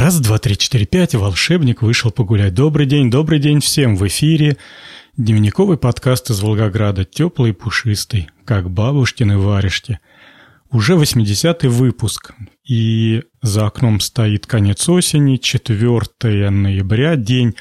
Раз, 0.00 0.18
два, 0.18 0.38
три, 0.38 0.56
четыре, 0.56 0.86
пять, 0.86 1.14
волшебник 1.14 1.82
вышел 1.82 2.10
погулять. 2.10 2.54
Добрый 2.54 2.86
день, 2.86 3.10
добрый 3.10 3.38
день 3.38 3.60
всем 3.60 3.96
в 3.96 4.06
эфире. 4.06 4.56
Дневниковый 5.18 5.76
подкаст 5.76 6.30
из 6.30 6.40
Волгограда, 6.40 7.04
теплый 7.04 7.50
и 7.50 7.52
пушистый, 7.52 8.30
как 8.46 8.70
бабушкины 8.70 9.36
варежки. 9.36 10.00
Уже 10.70 10.94
80-й 10.94 11.68
выпуск, 11.68 12.32
и 12.66 13.24
за 13.42 13.66
окном 13.66 14.00
стоит 14.00 14.46
конец 14.46 14.88
осени, 14.88 15.36
4 15.36 16.48
ноября, 16.48 17.16
день, 17.16 17.54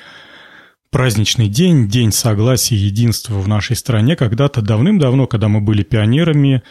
праздничный 0.91 1.49
день, 1.49 1.89
день 1.89 2.13
согласия 2.13 2.75
и 2.75 2.79
единства 2.79 3.33
в 3.33 3.49
нашей 3.49 3.75
стране. 3.75 4.15
Когда-то 4.15 4.61
давным-давно, 4.61 5.27
когда 5.27 5.49
мы 5.49 5.59
были 5.59 5.83
пионерами, 5.83 6.63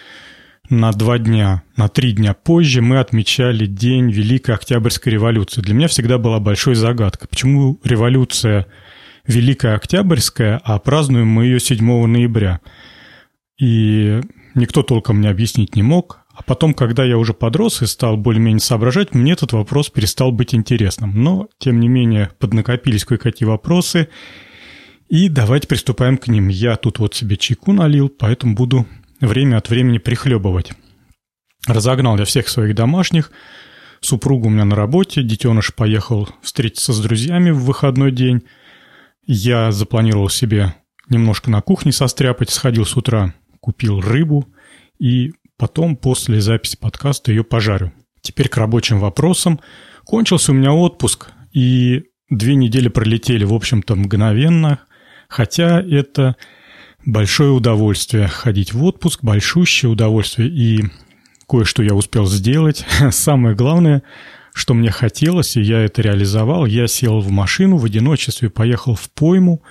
на 0.70 0.92
два 0.92 1.18
дня, 1.18 1.62
на 1.76 1.88
три 1.88 2.12
дня 2.12 2.34
позже 2.34 2.82
мы 2.82 2.98
отмечали 2.98 3.66
День 3.66 4.10
Великой 4.10 4.54
Октябрьской 4.54 5.12
революции. 5.12 5.62
Для 5.62 5.74
меня 5.74 5.88
всегда 5.88 6.18
была 6.18 6.40
большой 6.40 6.74
загадкой, 6.74 7.28
почему 7.28 7.80
революция 7.84 8.66
Великая 9.26 9.74
Октябрьская, 9.76 10.60
а 10.64 10.78
празднуем 10.78 11.28
мы 11.28 11.44
ее 11.44 11.60
7 11.60 12.06
ноября. 12.06 12.60
И 13.58 14.20
никто 14.54 14.82
толком 14.82 15.18
мне 15.18 15.30
объяснить 15.30 15.74
не 15.74 15.82
мог. 15.82 16.20
А 16.34 16.42
потом, 16.42 16.72
когда 16.72 17.04
я 17.04 17.18
уже 17.18 17.34
подрос 17.34 17.82
и 17.82 17.86
стал 17.86 18.16
более-менее 18.16 18.60
соображать, 18.60 19.12
мне 19.12 19.32
этот 19.32 19.52
вопрос 19.52 19.90
перестал 19.90 20.30
быть 20.30 20.54
интересным. 20.54 21.22
Но, 21.22 21.48
тем 21.58 21.80
не 21.80 21.88
менее, 21.88 22.30
поднакопились 22.38 23.04
кое-какие 23.04 23.48
вопросы, 23.48 24.08
и 25.08 25.30
давайте 25.30 25.66
приступаем 25.66 26.18
к 26.18 26.28
ним. 26.28 26.48
Я 26.48 26.76
тут 26.76 26.98
вот 26.98 27.14
себе 27.14 27.36
чайку 27.38 27.72
налил, 27.72 28.08
поэтому 28.10 28.54
буду 28.54 28.86
время 29.20 29.56
от 29.56 29.68
времени 29.68 29.98
прихлебывать. 29.98 30.72
Разогнал 31.66 32.18
я 32.18 32.24
всех 32.24 32.48
своих 32.48 32.74
домашних. 32.74 33.30
Супруга 34.00 34.46
у 34.46 34.50
меня 34.50 34.64
на 34.64 34.76
работе, 34.76 35.22
детеныш 35.22 35.74
поехал 35.74 36.28
встретиться 36.40 36.92
с 36.92 37.00
друзьями 37.00 37.50
в 37.50 37.64
выходной 37.64 38.12
день. 38.12 38.42
Я 39.26 39.72
запланировал 39.72 40.28
себе 40.28 40.74
немножко 41.08 41.50
на 41.50 41.60
кухне 41.60 41.92
состряпать, 41.92 42.50
сходил 42.50 42.86
с 42.86 42.96
утра, 42.96 43.34
купил 43.60 44.00
рыбу 44.00 44.46
и 44.98 45.32
потом 45.56 45.96
после 45.96 46.40
записи 46.40 46.76
подкаста 46.78 47.32
ее 47.32 47.44
пожарю. 47.44 47.92
Теперь 48.20 48.48
к 48.48 48.56
рабочим 48.56 49.00
вопросам. 49.00 49.60
Кончился 50.04 50.52
у 50.52 50.54
меня 50.54 50.72
отпуск, 50.72 51.30
и 51.52 52.04
две 52.30 52.54
недели 52.54 52.88
пролетели, 52.88 53.44
в 53.44 53.52
общем-то, 53.52 53.94
мгновенно, 53.94 54.80
хотя 55.28 55.80
это 55.82 56.36
большое 57.08 57.50
удовольствие 57.52 58.28
ходить 58.28 58.74
в 58.74 58.84
отпуск, 58.84 59.20
большущее 59.22 59.90
удовольствие, 59.90 60.48
и 60.50 60.84
кое-что 61.48 61.82
я 61.82 61.94
успел 61.94 62.26
сделать. 62.26 62.84
Самое 63.10 63.56
главное, 63.56 64.02
что 64.52 64.74
мне 64.74 64.90
хотелось, 64.90 65.56
и 65.56 65.62
я 65.62 65.80
это 65.80 66.02
реализовал, 66.02 66.66
я 66.66 66.86
сел 66.86 67.20
в 67.20 67.30
машину 67.30 67.78
в 67.78 67.84
одиночестве, 67.86 68.50
поехал 68.50 68.94
в 68.94 69.10
пойму 69.10 69.62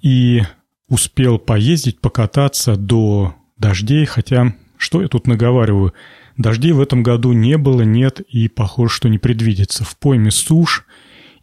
и 0.00 0.42
успел 0.88 1.38
поездить, 1.38 2.00
покататься 2.00 2.76
до 2.76 3.34
дождей, 3.58 4.04
хотя 4.04 4.54
что 4.76 5.02
я 5.02 5.08
тут 5.08 5.26
наговариваю? 5.26 5.94
Дождей 6.36 6.72
в 6.72 6.80
этом 6.80 7.02
году 7.02 7.32
не 7.32 7.58
было, 7.58 7.82
нет 7.82 8.20
и 8.20 8.48
похоже, 8.48 8.94
что 8.94 9.08
не 9.08 9.18
предвидится. 9.18 9.84
В 9.84 9.96
пойме 9.98 10.30
сушь, 10.30 10.86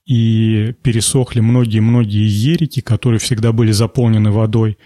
и 0.10 0.74
пересохли 0.82 1.40
многие-многие 1.40 2.26
ерики, 2.26 2.80
которые 2.80 3.20
всегда 3.20 3.52
были 3.52 3.72
заполнены 3.72 4.32
водой, 4.32 4.80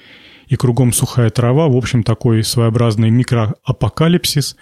и 0.47 0.55
кругом 0.55 0.93
сухая 0.93 1.29
трава, 1.29 1.67
в 1.67 1.75
общем, 1.75 2.03
такой 2.03 2.43
своеобразный 2.43 3.09
микроапокалипсис. 3.09 4.55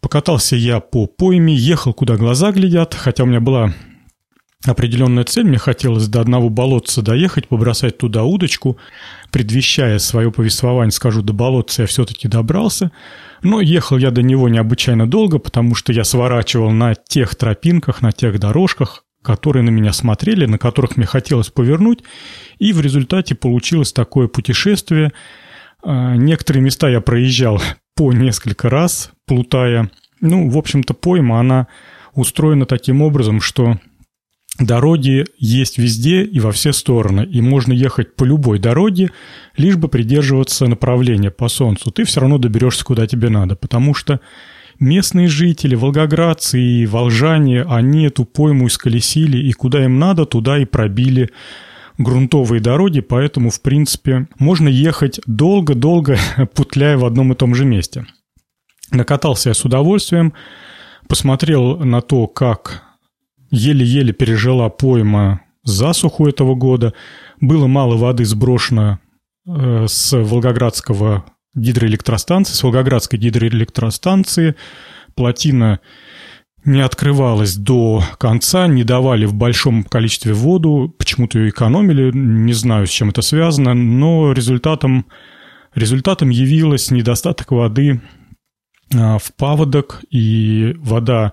Покатался 0.00 0.56
я 0.56 0.80
по 0.80 1.06
пойме, 1.06 1.54
ехал, 1.54 1.92
куда 1.92 2.16
глаза 2.16 2.52
глядят, 2.52 2.94
хотя 2.94 3.24
у 3.24 3.26
меня 3.26 3.40
была 3.40 3.74
определенная 4.66 5.24
цель, 5.24 5.44
мне 5.44 5.58
хотелось 5.58 6.06
до 6.08 6.20
одного 6.20 6.50
болотца 6.50 7.02
доехать, 7.02 7.48
побросать 7.48 7.98
туда 7.98 8.24
удочку, 8.24 8.76
предвещая 9.30 9.98
свое 9.98 10.30
повествование, 10.30 10.90
скажу, 10.90 11.22
до 11.22 11.32
болотца 11.32 11.82
я 11.82 11.86
все-таки 11.86 12.28
добрался, 12.28 12.90
но 13.42 13.60
ехал 13.60 13.96
я 13.96 14.10
до 14.10 14.22
него 14.22 14.48
необычайно 14.48 15.08
долго, 15.08 15.38
потому 15.38 15.74
что 15.74 15.92
я 15.92 16.04
сворачивал 16.04 16.70
на 16.70 16.94
тех 16.94 17.34
тропинках, 17.34 18.02
на 18.02 18.12
тех 18.12 18.38
дорожках, 18.38 19.04
которые 19.22 19.62
на 19.62 19.70
меня 19.70 19.92
смотрели, 19.92 20.46
на 20.46 20.58
которых 20.58 20.96
мне 20.96 21.06
хотелось 21.06 21.50
повернуть, 21.50 22.02
и 22.58 22.72
в 22.72 22.80
результате 22.80 23.34
получилось 23.34 23.92
такое 23.92 24.28
путешествие. 24.28 25.12
А, 25.82 26.14
некоторые 26.16 26.62
места 26.62 26.88
я 26.88 27.00
проезжал 27.00 27.60
по 27.96 28.12
несколько 28.12 28.70
раз, 28.70 29.10
плутая. 29.26 29.90
Ну, 30.20 30.48
в 30.48 30.56
общем-то, 30.56 30.94
пойма, 30.94 31.40
она 31.40 31.66
устроена 32.14 32.66
таким 32.66 33.02
образом, 33.02 33.40
что 33.40 33.78
дороги 34.58 35.26
есть 35.38 35.78
везде 35.78 36.22
и 36.22 36.40
во 36.40 36.52
все 36.52 36.72
стороны, 36.72 37.24
и 37.24 37.40
можно 37.40 37.72
ехать 37.72 38.16
по 38.16 38.24
любой 38.24 38.58
дороге, 38.58 39.10
лишь 39.56 39.76
бы 39.76 39.88
придерживаться 39.88 40.66
направления 40.66 41.30
по 41.30 41.48
солнцу. 41.48 41.90
Ты 41.90 42.04
все 42.04 42.20
равно 42.20 42.38
доберешься, 42.38 42.84
куда 42.84 43.06
тебе 43.06 43.28
надо, 43.28 43.56
потому 43.56 43.94
что 43.94 44.20
Местные 44.80 45.28
жители, 45.28 45.74
волгоградцы 45.74 46.58
и 46.58 46.86
волжане, 46.86 47.64
они 47.64 48.06
эту 48.06 48.24
пойму 48.24 48.66
исколесили, 48.66 49.36
и 49.36 49.52
куда 49.52 49.84
им 49.84 49.98
надо, 49.98 50.24
туда 50.24 50.58
и 50.58 50.64
пробили 50.64 51.30
грунтовые 51.98 52.62
дороги, 52.62 53.00
поэтому, 53.00 53.50
в 53.50 53.60
принципе, 53.60 54.26
можно 54.38 54.68
ехать 54.68 55.20
долго-долго, 55.26 56.16
путляя 56.54 56.96
в 56.96 57.04
одном 57.04 57.32
и 57.32 57.36
том 57.36 57.54
же 57.54 57.66
месте. 57.66 58.06
Накатался 58.90 59.50
я 59.50 59.54
с 59.54 59.66
удовольствием, 59.66 60.32
посмотрел 61.08 61.76
на 61.80 62.00
то, 62.00 62.26
как 62.26 62.82
еле-еле 63.50 64.14
пережила 64.14 64.70
пойма 64.70 65.42
засуху 65.62 66.26
этого 66.26 66.54
года. 66.54 66.94
Было 67.38 67.66
мало 67.66 67.96
воды 67.98 68.24
сброшено 68.24 68.98
э, 69.46 69.84
с 69.86 70.16
Волгоградского 70.16 71.26
гидроэлектростанции, 71.54 72.54
с 72.54 72.62
Волгоградской 72.62 73.18
гидроэлектростанции. 73.18 74.54
Плотина 75.14 75.80
не 76.64 76.80
открывалась 76.80 77.56
до 77.56 78.02
конца, 78.18 78.66
не 78.66 78.84
давали 78.84 79.24
в 79.24 79.34
большом 79.34 79.82
количестве 79.82 80.34
воду, 80.34 80.94
почему-то 80.98 81.38
ее 81.38 81.50
экономили, 81.50 82.10
не 82.12 82.52
знаю, 82.52 82.86
с 82.86 82.90
чем 82.90 83.10
это 83.10 83.22
связано, 83.22 83.74
но 83.74 84.32
результатом, 84.32 85.06
результатом 85.74 86.28
явилось 86.28 86.90
недостаток 86.90 87.52
воды 87.52 88.00
а, 88.94 89.18
в 89.18 89.32
паводок, 89.34 90.02
и 90.10 90.74
вода, 90.78 91.32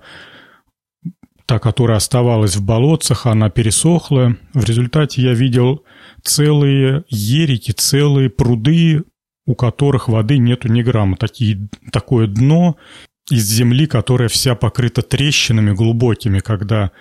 та, 1.44 1.58
которая 1.58 1.98
оставалась 1.98 2.56
в 2.56 2.64
болотцах, 2.64 3.26
она 3.26 3.50
пересохла. 3.50 4.36
В 4.54 4.64
результате 4.64 5.22
я 5.22 5.34
видел 5.34 5.84
целые 6.22 7.04
ерики, 7.08 7.72
целые 7.72 8.30
пруды 8.30 9.04
у 9.48 9.54
которых 9.54 10.08
воды 10.08 10.36
нету 10.36 10.68
ни 10.68 10.82
грамма. 10.82 11.16
Такие, 11.16 11.70
такое 11.90 12.26
дно 12.26 12.76
из 13.30 13.44
земли, 13.44 13.86
которая 13.86 14.28
вся 14.28 14.54
покрыта 14.54 15.00
трещинами 15.00 15.72
глубокими, 15.72 16.40
когда 16.40 16.92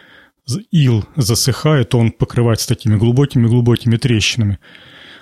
ил 0.71 1.03
засыхает, 1.17 1.93
он 1.93 2.11
покрывается 2.11 2.69
такими 2.69 2.95
глубокими-глубокими 2.95 3.97
трещинами. 3.97 4.59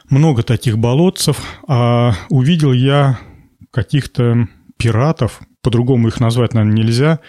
Много 0.08 0.44
таких 0.44 0.78
болотцев, 0.78 1.42
а 1.68 2.14
увидел 2.30 2.74
я 2.74 3.18
каких-то 3.72 4.48
пиратов, 4.78 5.42
по-другому 5.64 6.10
их 6.10 6.20
назвать, 6.20 6.54
наверное, 6.54 6.78
нельзя. 6.78 7.20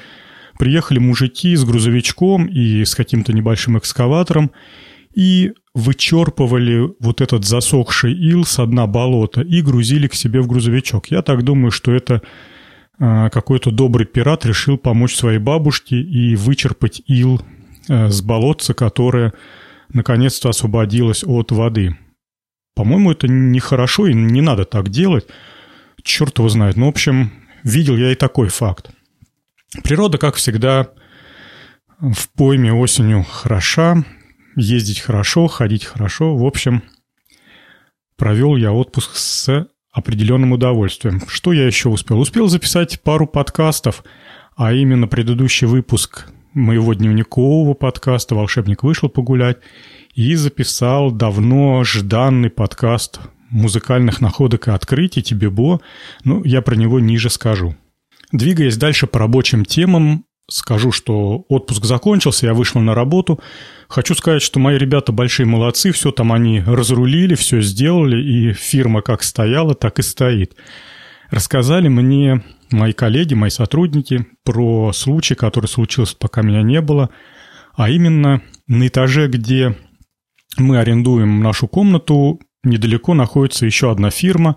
Приехали 0.59 0.99
мужики 0.99 1.57
с 1.57 1.65
грузовичком 1.65 2.45
и 2.45 2.85
с 2.85 2.95
каким-то 2.95 3.33
небольшим 3.33 3.79
экскаватором, 3.79 4.53
и 5.15 5.55
вычерпывали 5.77 6.95
вот 7.01 7.21
этот 7.21 7.45
засохший 7.45 8.15
ил 8.15 8.47
с 8.47 8.65
дна 8.65 8.87
болота 8.87 9.43
и 9.43 9.61
грузили 9.61 10.09
к 10.09 10.15
себе 10.15 10.41
в 10.41 10.47
грузовичок. 10.47 11.11
Я 11.11 11.21
так 11.21 11.43
думаю, 11.43 11.71
что 11.71 11.93
это 11.93 12.23
а, 12.99 13.29
какой-то 13.29 13.71
добрый 13.71 14.07
пират 14.07 14.47
решил 14.47 14.79
помочь 14.79 15.15
своей 15.15 15.39
бабушке 15.39 15.97
и 15.97 16.35
вычерпать 16.35 17.03
ил 17.07 17.43
а, 17.91 18.09
с 18.09 18.23
болотца, 18.23 18.73
которое 18.73 19.35
наконец-то 19.93 20.49
освободилось 20.49 21.23
от 21.25 21.53
воды. 21.53 21.95
По-моему, 22.75 23.13
это 23.13 23.29
нехорошо 23.29 24.07
и 24.07 24.15
не 24.15 24.41
надо 24.41 24.65
так 24.65 24.89
делать. 24.89 25.27
Черт 26.03 26.39
его 26.39 26.49
знает. 26.49 26.77
Ну, 26.77 26.87
в 26.87 26.89
общем, 26.89 27.33
видел 27.65 27.99
я 27.99 28.13
и 28.13 28.15
такой 28.15 28.49
факт. 28.49 28.93
Природа, 29.85 30.17
как 30.17 30.37
всегда, 30.37 30.89
в 32.01 32.31
пойме 32.31 32.73
осенью 32.73 33.25
хороша, 33.25 34.05
ездить 34.57 35.01
хорошо, 35.01 35.47
ходить 35.47 35.85
хорошо. 35.85 36.37
В 36.37 36.45
общем, 36.45 36.83
провел 38.17 38.57
я 38.57 38.73
отпуск 38.73 39.15
с 39.15 39.69
определенным 39.93 40.53
удовольствием. 40.53 41.23
Что 41.27 41.53
я 41.53 41.67
еще 41.67 41.89
успел? 41.89 42.19
Успел 42.19 42.49
записать 42.49 43.01
пару 43.01 43.27
подкастов, 43.27 44.05
а 44.57 44.75
именно 44.75 45.07
предыдущий 45.09 45.67
выпуск 45.67 46.27
моего 46.53 46.93
дневникового 46.93 47.73
подкаста 47.75 48.35
«Волшебник 48.35 48.83
вышел 48.83 49.09
погулять» 49.09 49.59
и 50.15 50.35
записал 50.35 51.11
давно 51.11 51.83
жданный 51.85 52.51
подкаст 52.51 53.21
музыкальных 53.49 54.21
находок 54.21 54.69
и 54.69 54.71
открытий 54.71 55.23
«Тебе 55.23 55.49
Бо». 55.49 55.81
Ну, 56.25 56.45
я 56.45 56.61
про 56.61 56.75
него 56.75 57.01
ниже 57.01 57.31
скажу. 57.31 57.75
Двигаясь 58.33 58.77
дальше 58.77 59.07
по 59.07 59.19
рабочим 59.19 59.65
темам, 59.65 60.26
скажу, 60.49 60.93
что 60.93 61.45
отпуск 61.49 61.85
закончился, 61.85 62.47
я 62.47 62.55
вышел 62.55 62.81
на 62.81 62.95
работу. 62.95 63.41
Хочу 63.89 64.15
сказать, 64.15 64.43
что 64.43 64.61
мои 64.61 64.79
ребята 64.79 65.13
большие 65.13 65.47
молодцы, 65.47 65.93
все 65.93 66.13
там 66.13 66.33
они 66.33 66.61
разрулили, 66.61 67.35
все 67.35 67.61
сделали, 67.61 68.23
и 68.23 68.53
фирма 68.53 69.03
как 69.03 69.23
стояла, 69.23 69.75
так 69.75 69.99
и 69.99 70.03
стоит. 70.03 70.57
Рассказали 71.31 71.89
мне 71.89 72.45
мои 72.71 72.93
коллеги, 72.93 73.35
мои 73.35 73.51
сотрудники 73.51 74.27
про 74.45 74.93
случай, 74.93 75.35
который 75.35 75.67
случился, 75.67 76.17
пока 76.17 76.43
меня 76.43 76.63
не 76.63 76.81
было, 76.81 77.11
а 77.75 77.91
именно 77.91 78.43
на 78.69 78.87
этаже, 78.87 79.29
где 79.29 79.77
мы 80.57 80.79
арендуем 80.79 81.43
нашу 81.43 81.67
комнату, 81.69 82.41
недалеко 82.63 83.15
находится 83.15 83.67
еще 83.67 83.91
одна 83.91 84.11
фирма. 84.11 84.57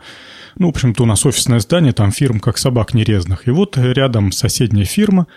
Ну, 0.58 0.68
в 0.68 0.70
общем-то, 0.70 1.04
у 1.04 1.06
нас 1.06 1.26
офисное 1.26 1.60
здание, 1.60 1.94
там 1.94 2.12
фирм 2.12 2.40
как 2.40 2.58
собак 2.58 2.94
нерезных. 2.94 3.48
И 3.48 3.52
вот 3.52 3.78
рядом 3.78 4.32
соседняя 4.32 4.86
фирма 4.86 5.28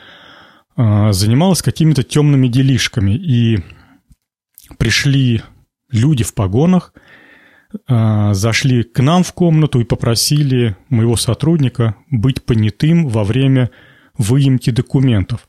занималась 0.77 1.63
какими-то 1.63 2.03
темными 2.03 2.49
делишками. 2.49 3.13
И 3.13 3.61
пришли 4.79 5.43
люди 5.91 6.25
в 6.25 6.35
погонах, 6.35 6.93
э, 7.89 8.31
зашли 8.35 8.83
к 8.83 9.01
нам 9.01 9.23
в 9.23 9.33
комнату 9.33 9.81
и 9.81 9.85
попросили 9.85 10.77
моего 10.89 11.17
сотрудника 11.17 11.97
быть 12.11 12.45
понятым 12.45 13.09
во 13.09 13.25
время 13.25 13.71
выемки 14.17 14.71
документов. 14.71 15.49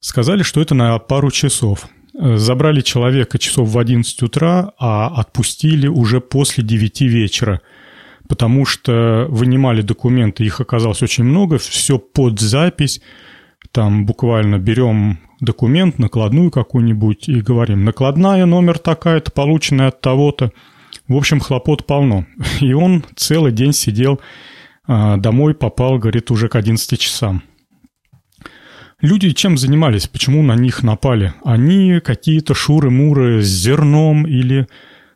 Сказали, 0.00 0.42
что 0.42 0.60
это 0.60 0.74
на 0.74 0.98
пару 0.98 1.30
часов. 1.30 1.88
Забрали 2.14 2.82
человека 2.82 3.38
часов 3.38 3.68
в 3.68 3.78
11 3.78 4.22
утра, 4.22 4.72
а 4.78 5.08
отпустили 5.08 5.86
уже 5.86 6.20
после 6.20 6.62
9 6.62 7.00
вечера, 7.02 7.62
потому 8.28 8.66
что 8.66 9.26
вынимали 9.30 9.80
документы, 9.80 10.44
их 10.44 10.60
оказалось 10.60 11.02
очень 11.02 11.24
много, 11.24 11.56
все 11.58 11.98
под 11.98 12.38
запись, 12.38 13.00
там 13.70 14.06
буквально 14.06 14.58
берем 14.58 15.18
документ, 15.40 15.98
накладную 15.98 16.50
какую-нибудь 16.50 17.28
и 17.28 17.40
говорим, 17.40 17.84
накладная 17.84 18.46
номер 18.46 18.78
такая-то, 18.78 19.30
полученная 19.30 19.88
от 19.88 20.00
того-то. 20.00 20.52
В 21.08 21.16
общем, 21.16 21.40
хлопот 21.40 21.86
полно. 21.86 22.26
И 22.60 22.72
он 22.72 23.04
целый 23.16 23.52
день 23.52 23.72
сидел, 23.72 24.20
а, 24.86 25.16
домой 25.16 25.54
попал, 25.54 25.98
говорит, 25.98 26.30
уже 26.30 26.48
к 26.48 26.56
11 26.56 26.98
часам. 26.98 27.42
Люди 29.00 29.30
чем 29.32 29.58
занимались? 29.58 30.06
Почему 30.06 30.42
на 30.42 30.54
них 30.54 30.84
напали? 30.84 31.34
Они 31.44 31.98
какие-то 31.98 32.54
шуры-муры 32.54 33.42
с 33.42 33.46
зерном 33.46 34.26
или 34.28 34.68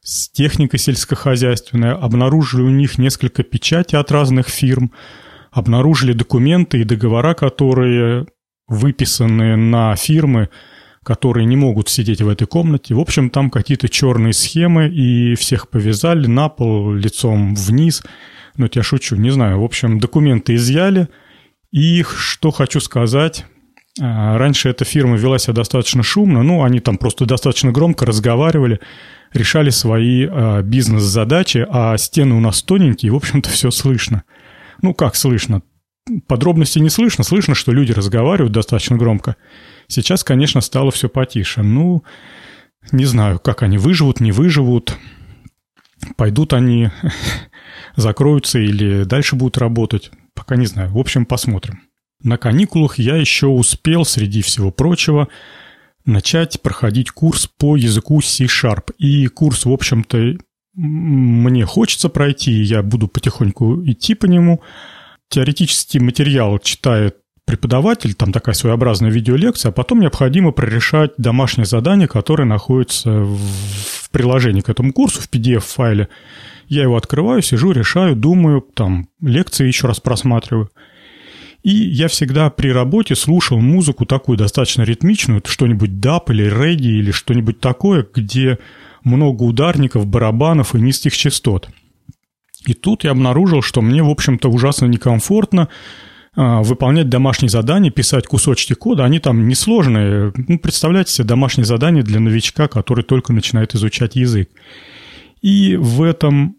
с 0.03 0.29
техникой 0.29 0.81
сельскохозяйственной, 0.81 1.93
обнаружили 1.93 2.63
у 2.63 2.69
них 2.69 2.99
несколько 2.99 3.45
печатей 3.45 3.99
от 3.99 4.11
разных 4.11 4.49
фирм, 4.49 4.93
обнаружили 5.53 6.13
документы 6.13 6.81
и 6.81 6.85
договора, 6.85 7.35
которые 7.35 8.27
выписаны 8.69 9.57
на 9.57 9.95
фирмы, 9.97 10.49
которые 11.05 11.47
не 11.47 11.57
могут 11.57 11.89
сидеть 11.89 12.21
в 12.21 12.29
этой 12.29 12.47
комнате. 12.47 12.95
В 12.95 13.01
общем, 13.01 13.31
там 13.31 13.51
какие-то 13.51 13.89
черные 13.89 14.33
схемы, 14.33 14.89
и 14.89 15.37
всех 15.37 15.69
повязали 15.69 16.27
на 16.27 16.49
пол 16.49 16.93
лицом 16.93 17.55
вниз. 17.55 18.03
Ну, 18.57 18.69
я 18.73 18.83
шучу, 18.83 19.17
не 19.17 19.31
знаю. 19.31 19.61
В 19.61 19.65
общем, 19.65 20.01
документы 20.01 20.57
изъяли. 20.57 21.09
И 21.71 22.03
что 22.03 22.51
хочу 22.51 22.81
сказать, 22.81 23.45
а, 24.01 24.37
раньше 24.37 24.69
эта 24.69 24.85
фирма 24.85 25.17
вела 25.17 25.39
себя 25.39 25.55
достаточно 25.55 26.03
шумно, 26.03 26.43
ну, 26.43 26.65
они 26.65 26.81
там 26.81 26.99
просто 26.99 27.25
достаточно 27.25 27.73
громко 27.73 28.05
разговаривали, 28.05 28.81
решали 29.33 29.71
свои 29.71 30.27
а, 30.29 30.63
бизнес-задачи, 30.63 31.67
а 31.69 31.97
стены 31.97 32.35
у 32.35 32.41
нас 32.41 32.63
тоненькие, 32.63 33.13
в 33.13 33.17
общем-то, 33.17 33.49
все 33.49 33.71
слышно. 33.71 34.25
Ну, 34.83 34.93
как 34.93 35.17
слышно? 35.17 35.63
Подробностей 36.29 36.81
не 36.81 36.89
слышно, 36.89 37.25
слышно, 37.25 37.55
что 37.55 37.73
люди 37.73 37.93
разговаривают 37.93 38.53
достаточно 38.53 38.97
громко. 38.97 39.37
Сейчас, 39.89 40.23
конечно, 40.23 40.61
стало 40.61 40.91
все 40.91 41.09
потише. 41.09 41.63
Ну, 41.63 42.05
не 42.93 43.05
знаю, 43.05 43.41
как 43.41 43.63
они 43.63 43.79
выживут, 43.79 44.21
не 44.21 44.31
выживут. 44.31 44.97
Пойдут 46.17 46.53
они, 46.53 46.91
закроются 47.97 48.59
или 48.59 49.05
дальше 49.05 49.35
будут 49.35 49.59
работать. 49.59 50.11
Пока 50.35 50.57
не 50.57 50.67
знаю. 50.67 50.91
В 50.93 50.99
общем, 50.99 51.27
посмотрим. 51.27 51.81
На 52.23 52.39
каникулах 52.39 52.99
я 52.99 53.17
еще 53.17 53.47
успел, 53.49 54.05
среди 54.05 54.43
всего 54.43 54.71
прочего, 54.71 55.29
начать 56.05 56.63
проходить 56.63 57.11
курс 57.11 57.49
по 57.49 57.77
языку 57.77 58.21
C-Sharp. 58.21 58.93
И 58.99 59.27
курс, 59.27 59.65
в 59.65 59.73
общем-то, 59.73 60.37
мне 60.75 61.65
хочется 61.65 62.09
пройти, 62.09 62.53
я 62.53 62.83
буду 62.83 63.09
потихоньку 63.09 63.83
идти 63.85 64.15
по 64.15 64.27
нему. 64.27 64.61
Теоретический 65.29 66.01
материал 66.01 66.59
читает 66.59 67.17
преподаватель, 67.45 68.15
там 68.15 68.33
такая 68.33 68.55
своеобразная 68.55 69.11
видеолекция, 69.11 69.71
а 69.71 69.73
потом 69.73 70.01
необходимо 70.01 70.51
прорешать 70.51 71.13
домашнее 71.17 71.67
задание, 71.67 72.09
которое 72.09 72.45
находится 72.45 73.11
в 73.11 74.11
приложении 74.11 74.63
к 74.63 74.69
этому 74.69 74.93
курсу, 74.93 75.21
в 75.21 75.31
PDF-файле. 75.31 76.09
Я 76.69 76.83
его 76.83 76.97
открываю, 76.97 77.43
сижу, 77.43 77.71
решаю, 77.71 78.17
думаю, 78.17 78.63
там 78.63 79.09
лекции 79.21 79.67
еще 79.67 79.87
раз 79.87 80.01
просматриваю– 80.01 80.71
и 81.67 81.71
я 81.71 82.07
всегда 82.07 82.49
при 82.49 82.69
работе 82.69 83.17
слушал 83.17 83.59
музыку 83.59 84.07
такую 84.07 84.39
достаточно 84.39 84.83
ритмичную, 84.83 85.43
что-нибудь 85.45 85.99
даб 85.99 86.31
или 86.31 86.45
регги 86.45 86.87
или 86.87 87.11
что-нибудь 87.11 87.59
такое, 87.59 88.07
где 88.15 88.59
много 89.03 89.43
ударников, 89.43 90.07
барабанов 90.07 90.77
и 90.77 90.81
низких 90.81 91.17
частот. 91.17 91.69
И 92.67 92.75
тут 92.75 93.05
я 93.05 93.13
обнаружил, 93.13 93.63
что 93.63 93.81
мне, 93.81 94.03
в 94.03 94.11
общем-то, 94.11 94.49
ужасно 94.49 94.87
некомфортно 94.87 95.69
а, 96.35 96.63
выполнять 96.63 97.09
домашние 97.09 97.49
задания, 97.49 97.91
писать 97.91 98.27
кусочки 98.27 98.75
кода, 98.75 99.05
они 99.05 99.21
там 99.21 99.49
несложные. 99.49 100.33
Ну, 100.37 100.59
представляете 100.59 101.13
себе 101.13 101.27
домашнее 101.27 101.65
задание 101.65 102.03
для 102.03 102.21
новичка, 102.21 102.69
который 102.69 103.05
только 103.05 103.33
начинает 103.33 103.75
изучать 103.75 104.17
язык. 104.17 104.51
И 105.41 105.77
в 105.77 106.03
этом 106.03 106.57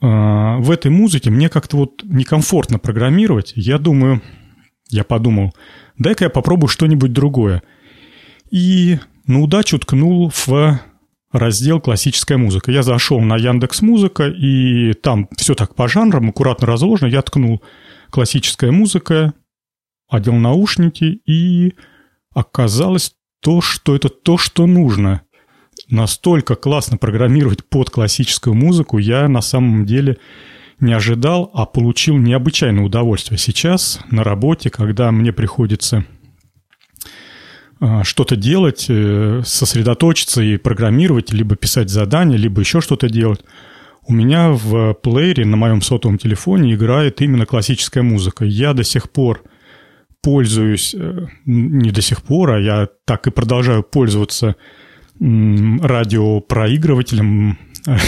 а, 0.00 0.58
в 0.58 0.70
этой 0.70 0.90
музыке 0.90 1.30
мне 1.30 1.48
как-то 1.48 1.78
вот 1.78 2.02
некомфортно 2.04 2.78
программировать. 2.78 3.52
Я 3.56 3.78
думаю, 3.78 4.22
я 4.90 5.02
подумал, 5.02 5.54
дай-ка 5.98 6.24
я 6.24 6.30
попробую 6.30 6.68
что-нибудь 6.68 7.12
другое. 7.12 7.62
И 8.50 8.98
на 9.26 9.40
удачу 9.40 9.78
ткнул 9.78 10.30
в 10.30 10.80
раздел 11.30 11.80
«Классическая 11.80 12.36
музыка». 12.36 12.72
Я 12.72 12.82
зашел 12.82 13.20
на 13.20 13.36
Яндекс 13.36 13.82
Музыка, 13.82 14.28
и 14.28 14.92
там 14.94 15.28
все 15.36 15.54
так 15.54 15.74
по 15.74 15.88
жанрам, 15.88 16.28
аккуратно 16.28 16.66
разложено. 16.66 17.08
Я 17.08 17.22
ткнул 17.22 17.62
«Классическая 18.10 18.70
музыка», 18.70 19.34
одел 20.08 20.34
наушники, 20.34 21.20
и 21.26 21.74
оказалось 22.32 23.14
то, 23.40 23.60
что 23.60 23.94
это 23.94 24.08
то, 24.08 24.38
что 24.38 24.66
нужно. 24.66 25.22
Настолько 25.88 26.54
классно 26.54 26.96
программировать 26.96 27.64
под 27.64 27.90
классическую 27.90 28.54
музыку 28.54 28.98
я 28.98 29.28
на 29.28 29.40
самом 29.40 29.86
деле 29.86 30.18
не 30.80 30.92
ожидал, 30.92 31.50
а 31.54 31.66
получил 31.66 32.16
необычайное 32.16 32.84
удовольствие. 32.84 33.38
Сейчас 33.38 34.00
на 34.10 34.22
работе, 34.22 34.70
когда 34.70 35.10
мне 35.10 35.32
приходится 35.32 36.04
что-то 38.02 38.36
делать, 38.36 38.86
э, 38.88 39.42
сосредоточиться 39.44 40.42
и 40.42 40.56
программировать, 40.56 41.32
либо 41.32 41.56
писать 41.56 41.90
задания, 41.90 42.36
либо 42.36 42.60
еще 42.60 42.80
что-то 42.80 43.08
делать, 43.08 43.40
у 44.06 44.12
меня 44.12 44.50
в 44.50 44.94
плеере 44.94 45.44
на 45.44 45.56
моем 45.56 45.82
сотовом 45.82 46.18
телефоне 46.18 46.74
играет 46.74 47.20
именно 47.20 47.46
классическая 47.46 48.02
музыка. 48.02 48.44
Я 48.44 48.72
до 48.72 48.82
сих 48.82 49.10
пор 49.10 49.44
пользуюсь, 50.22 50.94
э, 50.98 51.26
не 51.44 51.90
до 51.90 52.00
сих 52.00 52.22
пор, 52.22 52.52
а 52.52 52.58
я 52.58 52.88
так 53.04 53.26
и 53.26 53.30
продолжаю 53.30 53.82
пользоваться 53.82 54.56
радиопроигрывателем 55.20 57.58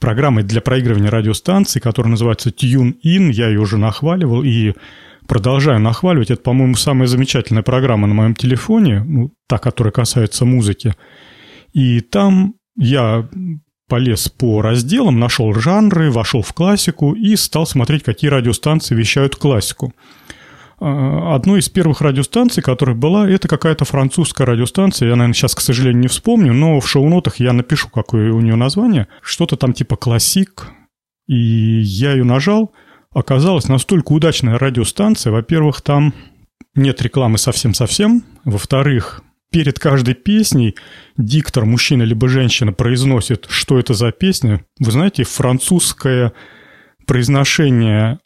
программой 0.00 0.44
для 0.44 0.60
проигрывания 0.60 1.10
радиостанций, 1.10 1.80
которая 1.80 2.10
называется 2.10 2.50
TuneIn. 2.50 3.32
Я 3.32 3.48
ее 3.48 3.60
уже 3.60 3.78
нахваливал 3.78 4.42
и 4.42 4.74
продолжаю 5.26 5.80
нахваливать. 5.80 6.30
Это, 6.30 6.42
по-моему, 6.42 6.74
самая 6.74 7.06
замечательная 7.06 7.62
программа 7.62 8.06
на 8.06 8.14
моем 8.14 8.34
телефоне, 8.34 9.02
ну, 9.04 9.32
та, 9.48 9.58
которая 9.58 9.92
касается 9.92 10.44
музыки. 10.44 10.94
И 11.72 12.00
там 12.00 12.54
я 12.76 13.28
полез 13.88 14.28
по 14.28 14.62
разделам, 14.62 15.18
нашел 15.18 15.52
жанры, 15.54 16.10
вошел 16.10 16.42
в 16.42 16.52
классику 16.52 17.12
и 17.12 17.36
стал 17.36 17.66
смотреть, 17.66 18.02
какие 18.02 18.30
радиостанции 18.30 18.94
вещают 18.94 19.36
классику. 19.36 19.92
А, 20.80 21.34
одной 21.36 21.60
из 21.60 21.68
первых 21.68 22.00
радиостанций, 22.00 22.62
которая 22.62 22.96
была, 22.96 23.28
это 23.28 23.48
какая-то 23.48 23.84
французская 23.84 24.44
радиостанция. 24.44 25.10
Я, 25.10 25.16
наверное, 25.16 25.34
сейчас, 25.34 25.54
к 25.54 25.60
сожалению, 25.60 26.00
не 26.00 26.08
вспомню, 26.08 26.52
но 26.52 26.80
в 26.80 26.88
шоу-нотах 26.88 27.36
я 27.38 27.52
напишу, 27.52 27.88
какое 27.88 28.32
у 28.32 28.40
нее 28.40 28.56
название. 28.56 29.08
Что-то 29.20 29.56
там 29.56 29.74
типа 29.74 29.96
«Классик». 29.96 30.70
И 31.28 31.36
я 31.36 32.12
ее 32.12 32.24
нажал. 32.24 32.72
Оказалась 33.14 33.68
настолько 33.68 34.12
удачная 34.12 34.58
радиостанция. 34.58 35.32
Во-первых, 35.32 35.82
там 35.82 36.14
нет 36.74 37.02
рекламы 37.02 37.38
совсем-совсем. 37.38 38.24
Во-вторых, 38.44 39.22
перед 39.50 39.78
каждой 39.78 40.14
песней 40.14 40.76
диктор, 41.16 41.66
мужчина 41.66 42.02
либо 42.02 42.28
женщина, 42.28 42.72
произносит, 42.72 43.46
что 43.48 43.78
это 43.78 43.92
за 43.94 44.10
песня. 44.12 44.64
Вы 44.78 44.90
знаете, 44.90 45.24
французское 45.24 46.32
произношение 47.06 48.18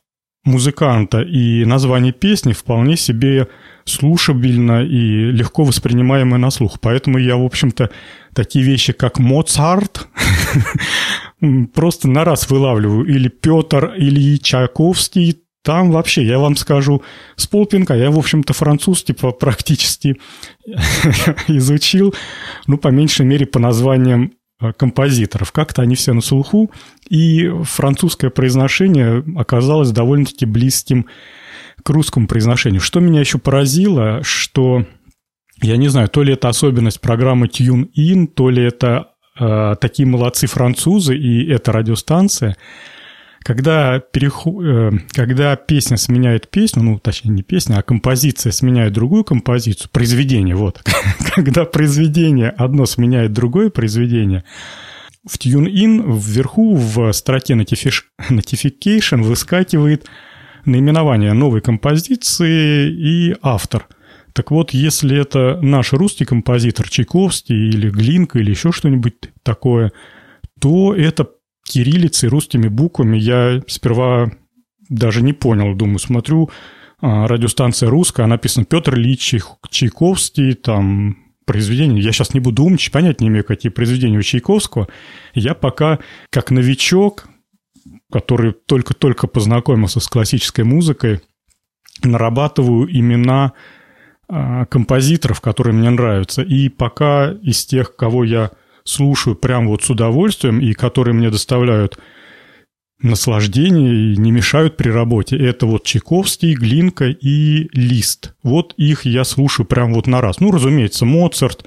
музыканта 0.44 1.22
и 1.22 1.64
название 1.64 2.12
песни 2.12 2.52
вполне 2.52 2.96
себе 2.96 3.48
слушабельно 3.84 4.84
и 4.84 5.32
легко 5.32 5.64
воспринимаемое 5.64 6.38
на 6.38 6.50
слух. 6.50 6.78
Поэтому 6.80 7.18
я, 7.18 7.36
в 7.36 7.44
общем-то, 7.44 7.90
такие 8.32 8.64
вещи, 8.64 8.92
как 8.92 9.18
Моцарт, 9.18 10.08
просто 11.74 12.08
на 12.08 12.24
раз 12.24 12.50
вылавливаю. 12.50 13.06
Или 13.06 13.28
Петр, 13.28 13.94
или 13.96 14.36
Чайковский, 14.38 15.42
там 15.66 15.90
вообще, 15.90 16.24
я 16.24 16.38
вам 16.38 16.54
скажу, 16.54 17.02
с 17.34 17.48
полпинка 17.48 17.94
я, 17.94 18.12
в 18.12 18.18
общем-то, 18.18 18.52
француз 18.52 19.02
типа 19.02 19.32
практически 19.32 20.16
изучил, 21.48 22.14
ну, 22.68 22.78
по 22.78 22.88
меньшей 22.88 23.26
мере, 23.26 23.46
по 23.46 23.58
названиям 23.58 24.34
э, 24.60 24.72
композиторов. 24.72 25.50
Как-то 25.50 25.82
они 25.82 25.96
все 25.96 26.12
на 26.12 26.20
слуху, 26.20 26.70
и 27.08 27.50
французское 27.64 28.30
произношение 28.30 29.24
оказалось 29.36 29.90
довольно-таки 29.90 30.46
близким 30.46 31.06
к 31.82 31.90
русскому 31.90 32.28
произношению. 32.28 32.80
Что 32.80 33.00
меня 33.00 33.18
еще 33.18 33.38
поразило, 33.38 34.22
что, 34.22 34.86
я 35.62 35.76
не 35.76 35.88
знаю, 35.88 36.08
то 36.08 36.22
ли 36.22 36.34
это 36.34 36.48
особенность 36.48 37.00
программы 37.00 37.48
TuneIn, 37.48 38.28
то 38.28 38.50
ли 38.50 38.62
это 38.62 39.15
э, 39.38 39.76
такие 39.80 40.06
молодцы 40.06 40.46
французы, 40.46 41.16
и 41.16 41.48
это 41.50 41.72
радиостанция– 41.72 42.56
когда, 43.46 44.00
переход, 44.00 44.64
э, 44.64 44.90
когда 45.12 45.54
песня 45.54 45.96
сменяет 45.96 46.50
песню, 46.50 46.82
ну, 46.82 46.98
точнее, 46.98 47.30
не 47.30 47.44
песня, 47.44 47.76
а 47.76 47.82
композиция 47.82 48.50
сменяет 48.50 48.92
другую 48.92 49.22
композицию, 49.22 49.88
произведение, 49.92 50.56
вот. 50.56 50.82
когда 51.34 51.64
произведение 51.64 52.50
одно 52.50 52.86
сменяет 52.86 53.32
другое 53.32 53.70
произведение, 53.70 54.42
в 55.24 55.38
TuneIn 55.38 56.18
вверху 56.18 56.74
в 56.74 57.12
строке 57.12 57.54
Notification 57.54 59.22
выскакивает 59.22 60.06
наименование 60.64 61.32
новой 61.32 61.60
композиции 61.60 62.90
и 62.90 63.36
автор. 63.42 63.86
Так 64.36 64.50
вот, 64.50 64.72
если 64.72 65.18
это 65.18 65.58
наш 65.62 65.94
русский 65.94 66.26
композитор 66.26 66.90
Чайковский 66.90 67.70
или 67.70 67.88
Глинка 67.88 68.38
или 68.38 68.50
еще 68.50 68.70
что-нибудь 68.70 69.14
такое, 69.42 69.92
то 70.60 70.94
это 70.94 71.30
кириллицей, 71.64 72.28
русскими 72.28 72.68
буквами 72.68 73.16
я 73.16 73.62
сперва 73.66 74.30
даже 74.90 75.22
не 75.22 75.32
понял. 75.32 75.74
Думаю, 75.74 76.00
смотрю, 76.00 76.50
а, 77.00 77.26
радиостанция 77.26 77.88
русская, 77.88 78.26
написано 78.26 78.66
Петр 78.66 78.96
Ильич 78.98 79.36
Чайковский, 79.70 80.52
там 80.52 81.16
произведения. 81.46 81.98
Я 81.98 82.12
сейчас 82.12 82.34
не 82.34 82.40
буду 82.40 82.62
умничать, 82.62 82.92
понять 82.92 83.22
не 83.22 83.28
имею, 83.28 83.42
какие 83.42 83.72
произведения 83.72 84.18
у 84.18 84.22
Чайковского. 84.22 84.88
Я 85.32 85.54
пока, 85.54 85.98
как 86.28 86.50
новичок, 86.50 87.26
который 88.12 88.52
только-только 88.52 89.28
познакомился 89.28 89.98
с 89.98 90.08
классической 90.08 90.64
музыкой, 90.64 91.22
нарабатываю 92.02 92.86
имена 92.94 93.54
композиторов, 94.28 95.40
которые 95.40 95.75
мне 95.75 95.90
нравятся. 95.90 96.42
И 96.42 96.68
пока 96.68 97.33
из 97.42 97.64
тех, 97.64 97.97
кого 97.97 98.25
я 98.25 98.50
слушаю 98.85 99.37
прям 99.37 99.68
вот 99.68 99.83
с 99.83 99.90
удовольствием 99.90 100.61
и 100.61 100.73
которые 100.73 101.14
мне 101.14 101.30
доставляют 101.30 101.99
наслаждение 103.00 104.12
и 104.12 104.16
не 104.16 104.33
мешают 104.33 104.76
при 104.76 104.88
работе. 104.88 105.37
Это 105.37 105.66
вот 105.66 105.85
Чайковский, 105.85 106.54
Глинка 106.54 107.06
и 107.06 107.68
Лист. 107.73 108.35
Вот 108.42 108.73
их 108.76 109.04
я 109.04 109.25
слушаю 109.25 109.66
прям 109.66 109.92
вот 109.92 110.06
на 110.06 110.21
раз. 110.21 110.40
Ну, 110.40 110.50
разумеется, 110.50 111.04
Моцарт 111.04 111.64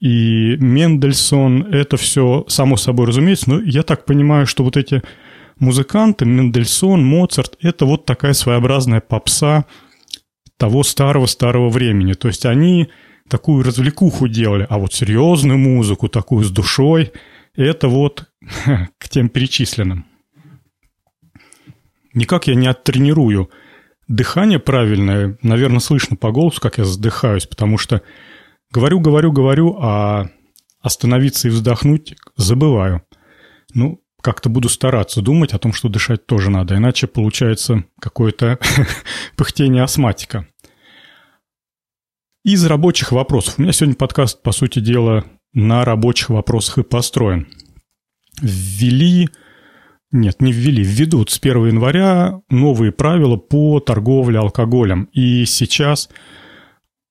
и 0.00 0.56
Мендельсон, 0.58 1.62
это 1.72 1.96
все 1.96 2.44
само 2.48 2.76
собой 2.76 3.06
разумеется, 3.06 3.50
но 3.50 3.60
я 3.60 3.82
так 3.82 4.04
понимаю, 4.04 4.46
что 4.46 4.64
вот 4.64 4.76
эти 4.76 5.02
музыканты, 5.58 6.24
Мендельсон, 6.24 7.04
Моцарт, 7.04 7.56
это 7.60 7.84
вот 7.84 8.04
такая 8.04 8.32
своеобразная 8.32 9.00
попса 9.00 9.66
того 10.62 10.84
старого-старого 10.84 11.70
времени. 11.70 12.12
То 12.12 12.28
есть 12.28 12.46
они 12.46 12.88
такую 13.28 13.64
развлекуху 13.64 14.28
делали, 14.28 14.64
а 14.70 14.78
вот 14.78 14.94
серьезную 14.94 15.58
музыку, 15.58 16.08
такую 16.08 16.44
с 16.44 16.52
душой, 16.52 17.10
это 17.56 17.88
вот 17.88 18.26
к 18.98 19.08
тем 19.08 19.28
перечисленным. 19.28 20.06
Никак 22.14 22.46
я 22.46 22.54
не 22.54 22.68
оттренирую. 22.68 23.50
Дыхание 24.06 24.60
правильное, 24.60 25.36
наверное, 25.42 25.80
слышно 25.80 26.14
по 26.14 26.30
голосу, 26.30 26.60
как 26.60 26.78
я 26.78 26.84
задыхаюсь, 26.84 27.46
потому 27.46 27.76
что 27.76 28.02
говорю, 28.70 29.00
говорю, 29.00 29.32
говорю, 29.32 29.76
а 29.80 30.28
остановиться 30.80 31.48
и 31.48 31.50
вздохнуть 31.50 32.14
забываю. 32.36 33.02
Ну, 33.74 34.00
как-то 34.20 34.48
буду 34.48 34.68
стараться 34.68 35.22
думать 35.22 35.54
о 35.54 35.58
том, 35.58 35.72
что 35.72 35.88
дышать 35.88 36.24
тоже 36.26 36.50
надо, 36.50 36.76
иначе 36.76 37.08
получается 37.08 37.82
какое-то 38.00 38.60
пыхтение 39.36 39.82
астматика. 39.82 40.46
Из 42.44 42.66
рабочих 42.66 43.12
вопросов. 43.12 43.54
У 43.56 43.62
меня 43.62 43.70
сегодня 43.70 43.94
подкаст, 43.94 44.42
по 44.42 44.50
сути 44.50 44.80
дела, 44.80 45.24
на 45.52 45.84
рабочих 45.84 46.28
вопросах 46.30 46.78
и 46.78 46.82
построен. 46.82 47.46
Ввели, 48.40 49.28
нет, 50.10 50.42
не 50.42 50.50
ввели, 50.50 50.82
введут 50.82 51.30
с 51.30 51.38
1 51.38 51.68
января 51.68 52.40
новые 52.50 52.90
правила 52.90 53.36
по 53.36 53.78
торговле 53.78 54.40
алкоголем. 54.40 55.04
И 55.12 55.44
сейчас 55.44 56.08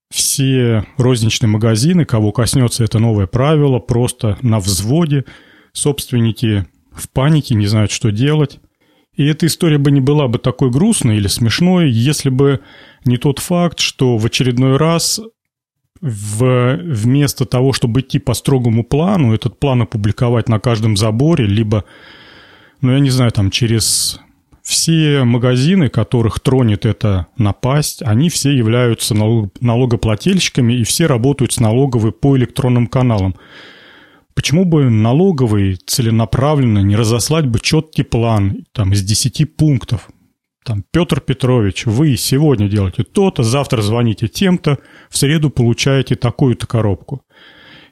все 0.10 0.86
розничные 0.98 1.48
магазины, 1.48 2.04
кого 2.04 2.34
коснется 2.34 2.84
это 2.84 3.00
новое 3.00 3.26
правило, 3.26 3.80
просто 3.80 4.38
на 4.42 4.60
взводе, 4.60 5.24
собственники 5.72 6.68
в 6.92 7.10
панике, 7.10 7.56
не 7.56 7.68
знают, 7.68 7.92
что 7.92 8.12
делать. 8.12 8.60
И 9.16 9.26
эта 9.26 9.46
история 9.46 9.78
бы 9.78 9.92
не 9.92 10.02
была 10.02 10.28
бы 10.28 10.40
такой 10.40 10.72
грустной 10.72 11.18
или 11.18 11.28
смешной, 11.28 11.90
если 11.90 12.30
бы 12.30 12.62
не 13.06 13.18
тот 13.18 13.40
факт, 13.40 13.80
что 13.80 14.18
в 14.18 14.26
очередной 14.26 14.78
раз 14.78 15.20
в, 16.00 16.78
вместо 16.78 17.46
того, 17.46 17.74
чтобы 17.74 18.02
идти 18.02 18.20
по 18.20 18.34
строгому 18.34 18.84
плану, 18.84 19.34
этот 19.34 19.60
план 19.60 19.84
опубликовать 19.84 20.50
на 20.50 20.60
каждом 20.60 20.98
заборе, 20.98 21.46
либо, 21.46 21.86
ну, 22.82 22.94
я 22.94 23.00
не 23.00 23.10
знаю, 23.10 23.32
там 23.32 23.52
через 23.52 24.20
все 24.64 25.24
магазины, 25.24 25.90
которых 25.90 26.40
тронет 26.40 26.86
эта 26.86 27.28
напасть, 27.38 28.02
они 28.04 28.30
все 28.30 28.52
являются 28.52 29.14
налог, 29.14 29.50
налогоплательщиками 29.60 30.74
и 30.74 30.84
все 30.84 31.08
работают 31.08 31.52
с 31.52 31.60
налоговой 31.60 32.12
по 32.12 32.38
электронным 32.38 32.88
каналам. 32.88 33.36
Почему 34.42 34.66
бы 34.66 34.90
налоговый 34.90 35.76
целенаправленно 35.86 36.80
не 36.80 36.96
разослать 36.96 37.46
бы 37.46 37.60
четкий 37.60 38.02
план 38.02 38.66
там, 38.72 38.92
из 38.92 39.04
10 39.04 39.56
пунктов? 39.56 40.10
Там, 40.66 40.84
Петр 40.90 41.22
Петрович, 41.22 41.86
вы 41.86 42.18
сегодня 42.18 42.68
делаете 42.68 43.04
то-то, 43.04 43.44
завтра 43.44 43.84
звоните 43.84 44.28
тем-то, 44.28 44.80
в 45.12 45.18
среду 45.20 45.52
получаете 45.52 46.16
такую-то 46.16 46.66
коробку. 46.66 47.22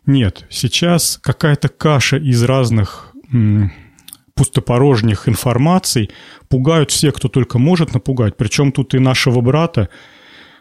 Нет, 0.08 0.48
сейчас 0.50 1.20
какая-то 1.22 1.70
каша 1.70 2.18
из 2.18 2.42
разных 2.42 3.14
м, 3.32 3.72
пустопорожних 4.34 5.30
информаций 5.30 6.10
пугают 6.48 6.90
всех, 6.90 7.14
кто 7.14 7.28
только 7.28 7.60
может 7.60 7.94
напугать. 7.94 8.38
Причем 8.38 8.72
тут 8.72 8.96
и 8.96 8.98
нашего 8.98 9.42
брата 9.42 9.90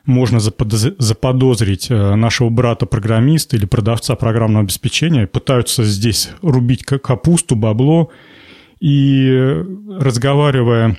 можно 0.09 0.41
заподозрить 0.41 1.91
э, 1.91 2.15
нашего 2.15 2.49
брата-программиста 2.49 3.57
или 3.57 3.67
продавца 3.67 4.17
программного 4.17 4.65
обеспечения. 4.65 5.27
Пытаются 5.27 5.85
здесь 5.85 6.31
рубить 6.41 6.85
капусту, 6.85 7.57
бабло. 7.57 8.11
И 8.81 9.29
э, 9.29 9.65
разговаривая 10.01 10.97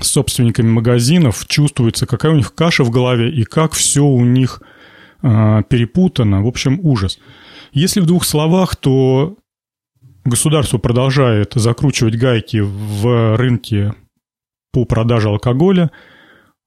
с 0.00 0.06
собственниками 0.06 0.68
магазинов 0.68 1.44
чувствуется, 1.48 2.06
какая 2.06 2.30
у 2.32 2.36
них 2.36 2.54
каша 2.54 2.84
в 2.84 2.90
голове 2.90 3.30
и 3.30 3.42
как 3.42 3.72
все 3.72 4.04
у 4.04 4.24
них 4.24 4.62
э, 5.22 5.62
перепутано. 5.68 6.42
В 6.42 6.46
общем, 6.46 6.78
ужас. 6.84 7.18
Если 7.72 7.98
в 7.98 8.06
двух 8.06 8.24
словах, 8.24 8.76
то 8.76 9.36
государство 10.24 10.78
продолжает 10.78 11.54
закручивать 11.56 12.16
гайки 12.16 12.58
в 12.62 13.36
рынке 13.36 13.92
по 14.72 14.84
продаже 14.84 15.30
алкоголя. 15.30 15.90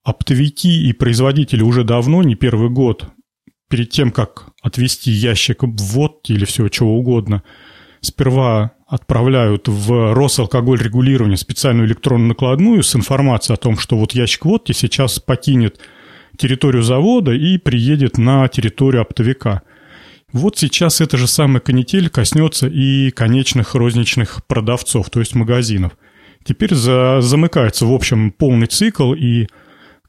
Оптовики 0.04 0.88
и 0.88 0.94
производители 0.94 1.62
уже 1.62 1.84
давно, 1.84 2.24
не 2.24 2.36
первый 2.36 2.70
год, 2.70 3.08
перед 3.70 3.90
тем, 3.90 4.12
как 4.12 4.50
отвести 4.62 5.12
ящик 5.12 5.64
водки 5.64 6.34
или 6.34 6.46
всего 6.46 6.68
чего 6.68 6.98
угодно, 6.98 7.44
сперва 8.02 8.74
отправляют 8.86 9.68
в 9.68 10.14
Росалкоголь 10.14 10.82
регулирование 10.82 11.38
специальную 11.38 11.88
электронную 11.88 12.28
накладную 12.28 12.84
с 12.84 12.96
информацией 12.96 13.56
о 13.56 13.58
том, 13.58 13.78
что 13.78 13.98
вот 13.98 14.14
ящик 14.14 14.46
водки 14.46 14.74
сейчас 14.74 15.20
покинет 15.20 15.80
территорию 16.38 16.84
завода 16.84 17.32
и 17.32 17.58
приедет 17.58 18.18
на 18.18 18.48
территорию 18.50 19.02
оптовика. 19.02 19.62
Вот 20.32 20.58
сейчас 20.58 21.00
эта 21.00 21.16
же 21.16 21.28
самая 21.28 21.62
канитель 21.62 22.10
коснется 22.10 22.68
и 22.68 23.10
конечных 23.12 23.74
розничных 23.74 24.46
продавцов, 24.48 25.10
то 25.10 25.20
есть 25.20 25.34
магазинов. 25.34 25.94
Теперь 26.44 26.74
за, 26.74 27.22
замыкается, 27.22 27.86
в 27.86 27.94
общем, 27.94 28.32
полный 28.32 28.68
цикл, 28.68 29.14
и 29.14 29.48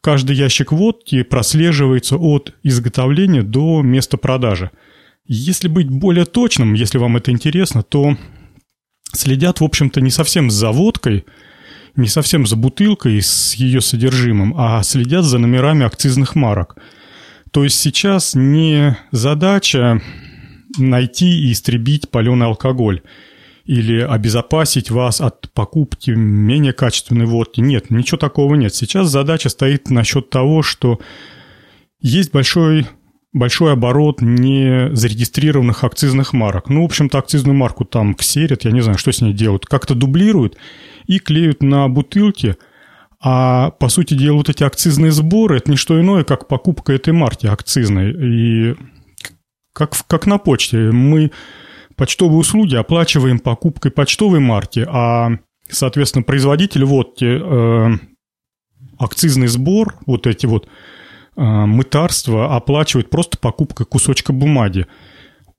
каждый 0.04 0.36
ящик 0.36 0.70
водки 0.70 1.22
прослеживается 1.22 2.16
от 2.16 2.52
изготовления 2.62 3.42
до 3.42 3.80
места 3.80 4.18
продажи. 4.18 4.70
Если 5.26 5.66
быть 5.66 5.88
более 5.88 6.26
точным, 6.26 6.74
если 6.74 6.98
вам 6.98 7.16
это 7.16 7.30
интересно, 7.30 7.82
то 7.82 8.14
следят, 9.14 9.60
в 9.60 9.64
общем-то, 9.64 10.02
не 10.02 10.10
совсем 10.10 10.50
за 10.50 10.72
водкой 10.72 11.24
не 11.96 12.08
совсем 12.08 12.44
за 12.44 12.56
бутылкой 12.56 13.22
с 13.22 13.54
ее 13.54 13.80
содержимым, 13.80 14.54
а 14.58 14.82
следят 14.82 15.24
за 15.24 15.38
номерами 15.38 15.86
акцизных 15.86 16.34
марок. 16.34 16.76
То 17.52 17.62
есть 17.62 17.78
сейчас 17.78 18.34
не 18.34 18.98
задача 19.12 20.02
найти 20.76 21.46
и 21.46 21.52
истребить 21.52 22.10
паленый 22.10 22.48
алкоголь 22.48 23.02
или 23.64 24.00
обезопасить 24.00 24.90
вас 24.90 25.20
от 25.20 25.50
покупки 25.52 26.10
менее 26.10 26.72
качественной 26.72 27.26
водки. 27.26 27.60
Нет, 27.60 27.90
ничего 27.90 28.18
такого 28.18 28.54
нет. 28.54 28.74
Сейчас 28.74 29.08
задача 29.08 29.48
стоит 29.48 29.90
насчет 29.90 30.30
того, 30.30 30.62
что 30.62 31.00
есть 32.00 32.32
большой 32.32 32.86
большой 33.32 33.72
оборот 33.72 34.20
не 34.20 34.94
зарегистрированных 34.94 35.82
акцизных 35.82 36.32
марок. 36.32 36.68
Ну, 36.68 36.82
в 36.82 36.84
общем-то, 36.84 37.18
акцизную 37.18 37.56
марку 37.56 37.84
там 37.84 38.14
ксерят, 38.14 38.64
я 38.64 38.70
не 38.70 38.80
знаю, 38.80 38.96
что 38.96 39.10
с 39.10 39.20
ней 39.20 39.32
делают. 39.32 39.66
Как-то 39.66 39.94
дублируют 39.94 40.56
и 41.06 41.18
клеют 41.18 41.60
на 41.60 41.88
бутылки. 41.88 42.56
А, 43.20 43.70
по 43.70 43.88
сути 43.88 44.14
дела, 44.14 44.36
вот 44.36 44.50
эти 44.50 44.62
акцизные 44.62 45.10
сборы– 45.10 45.56
это 45.58 45.70
не 45.70 45.76
что 45.76 46.00
иное, 46.00 46.22
как 46.22 46.46
покупка 46.46 46.92
этой 46.92 47.12
марки 47.12 47.46
акцизной. 47.46 48.12
И 48.12 48.76
как, 49.72 49.94
как 50.06 50.26
на 50.26 50.38
почте. 50.38 50.92
Мы 50.92 51.32
почтовые 51.96 52.38
услуги 52.38 52.76
оплачиваем 52.76 53.38
покупкой 53.38 53.90
почтовой 53.90 54.40
марки, 54.40 54.86
а, 54.88 55.38
соответственно, 55.68 56.22
производитель 56.22 56.84
водки 56.84 57.24
э, 57.24 57.98
акцизный 58.98 59.46
сбор, 59.46 59.96
вот 60.06 60.26
эти 60.26 60.46
вот 60.46 60.66
э, 61.36 61.40
мытарства 61.42 62.56
оплачивает 62.56 63.10
просто 63.10 63.38
покупкой 63.38 63.86
кусочка 63.86 64.32
бумаги. 64.32 64.86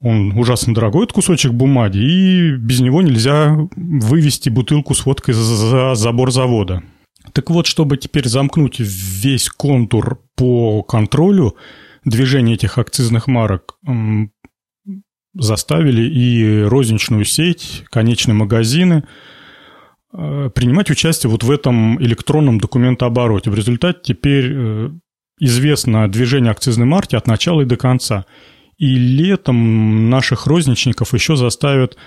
Он 0.02 0.38
ужасно 0.38 0.74
дорогой, 0.74 1.06
этот 1.06 1.16
кусочек 1.16 1.54
бумаги, 1.54 1.98
и 1.98 2.52
без 2.58 2.80
него 2.82 3.02
нельзя 3.02 3.58
вывести 3.76 4.50
бутылку 4.50 4.94
с 4.94 5.06
водкой 5.06 5.34
за 5.34 5.96
забор 5.96 6.32
завода. 6.32 6.84
Так 7.32 7.50
вот, 7.50 7.66
чтобы 7.66 7.98
теперь 7.98 8.28
замкнуть 8.28 8.80
весь 8.80 9.50
контур 9.50 10.22
по 10.36 10.84
контролю 10.84 11.56
движения 12.04 12.54
этих 12.54 12.78
акцизных 12.78 13.28
марок, 13.28 13.80
заставили 15.36 16.02
и 16.02 16.64
розничную 16.64 17.26
сеть, 17.26 17.84
конечные 17.90 18.36
магазины 18.36 19.04
э, 20.14 20.50
принимать 20.54 20.90
участие 20.90 21.30
вот 21.30 21.44
в 21.44 21.52
этом 21.52 22.02
электронном 22.02 22.60
документообороте. 22.60 23.52
В 23.52 23.56
результате 23.56 24.00
теперь 24.02 24.52
э, 24.54 24.90
известно 25.40 26.10
движение 26.10 26.52
акцизной 26.52 26.86
марки 26.86 27.16
от 27.16 27.28
начала 27.28 27.62
и 27.62 27.66
до 27.66 27.78
конца. 27.78 28.26
И 28.78 28.96
летом 28.96 30.10
наших 30.10 30.48
розничников 30.48 31.14
еще 31.14 31.36
заставят 31.36 31.98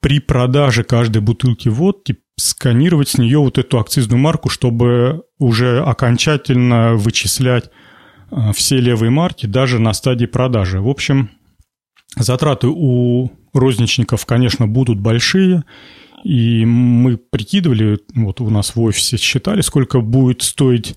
при 0.00 0.20
продаже 0.20 0.82
каждой 0.84 1.22
бутылки 1.22 1.68
водки 1.68 2.18
сканировать 2.38 3.08
с 3.08 3.18
нее 3.18 3.38
вот 3.38 3.58
эту 3.58 3.78
акцизную 3.78 4.20
марку, 4.20 4.50
чтобы 4.50 5.24
уже 5.38 5.82
окончательно 5.82 6.94
вычислять 6.94 7.70
э, 8.30 8.52
все 8.54 8.78
левые 8.78 9.10
марки 9.10 9.44
даже 9.44 9.78
на 9.78 9.92
стадии 9.92 10.26
продажи. 10.26 10.80
В 10.80 10.88
общем, 10.88 11.30
Затраты 12.16 12.68
у 12.68 13.30
розничников, 13.52 14.24
конечно, 14.24 14.66
будут 14.66 14.98
большие, 14.98 15.64
и 16.24 16.64
мы 16.64 17.18
прикидывали, 17.18 17.98
вот 18.14 18.40
у 18.40 18.50
нас 18.50 18.74
в 18.74 18.80
офисе 18.80 19.16
считали, 19.16 19.60
сколько 19.60 20.00
будет 20.00 20.42
стоить 20.42 20.96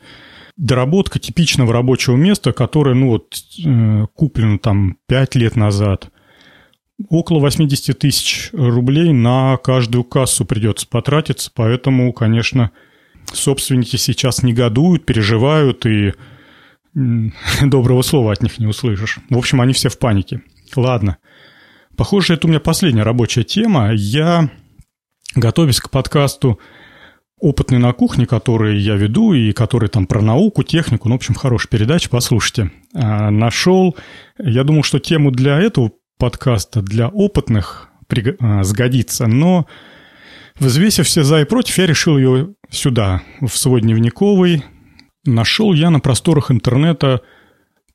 доработка 0.56 1.20
типичного 1.20 1.74
рабочего 1.74 2.16
места, 2.16 2.52
которое, 2.52 2.96
ну 2.96 3.10
вот, 3.10 3.36
э, 3.66 4.06
куплено 4.14 4.60
там 4.60 4.98
5 5.08 5.36
лет 5.36 5.56
назад. 5.56 6.10
Около 7.10 7.40
80 7.40 7.98
тысяч 7.98 8.50
рублей 8.52 9.14
на 9.14 9.58
каждую 9.58 10.04
кассу 10.04 10.46
придется 10.46 10.86
потратиться, 10.88 11.50
поэтому, 11.54 12.12
конечно, 12.12 12.72
собственники 13.32 13.96
сейчас 13.96 14.44
негодуют, 14.44 15.06
переживают, 15.06 15.86
и 15.86 16.14
доброго 17.62 18.02
слова 18.02 18.34
от 18.34 18.42
них 18.42 18.58
не 18.60 18.68
услышишь. 18.68 19.20
В 19.30 19.38
общем, 19.38 19.62
они 19.62 19.74
все 19.74 19.90
в 19.90 19.98
панике. 19.98 20.42
Ладно. 20.76 21.18
Похоже, 21.96 22.36
это 22.36 22.48
у 22.48 22.50
меня 22.50 22.60
последняя 22.60 23.04
рабочая 23.04 23.44
тема. 23.44 23.92
Я, 23.94 24.50
готовясь 25.36 25.80
к 25.80 25.90
подкасту 25.90 26.60
«Опытный 27.40 27.78
на 27.78 27.92
кухне», 27.94 28.26
который 28.26 28.80
я 28.80 28.96
веду 28.96 29.34
и 29.34 29.52
который 29.52 29.90
там 29.90 30.08
про 30.08 30.22
науку, 30.22 30.64
технику, 30.64 31.10
ну, 31.10 31.16
в 31.16 31.18
общем, 31.18 31.34
хорошая 31.34 31.70
передача, 31.70 32.10
послушайте, 32.10 32.72
а, 32.94 33.30
нашел, 33.32 33.98
я 34.38 34.64
думал, 34.64 34.84
что 34.84 35.00
тему 35.00 35.32
для 35.32 35.60
этого 35.60 35.92
подкаста, 36.18 36.82
для 36.82 37.08
опытных 37.08 37.90
а, 38.40 38.64
сгодится, 38.64 39.28
но 39.28 39.68
взвесив 40.58 41.06
все 41.06 41.24
за 41.24 41.42
и 41.42 41.46
против, 41.46 41.78
я 41.78 41.86
решил 41.86 42.18
ее 42.18 42.56
сюда, 42.70 43.22
в 43.42 43.50
свой 43.50 43.82
дневниковый. 43.82 44.64
Нашел 45.26 45.74
я 45.74 45.90
на 45.90 46.00
просторах 46.00 46.52
интернета– 46.52 47.22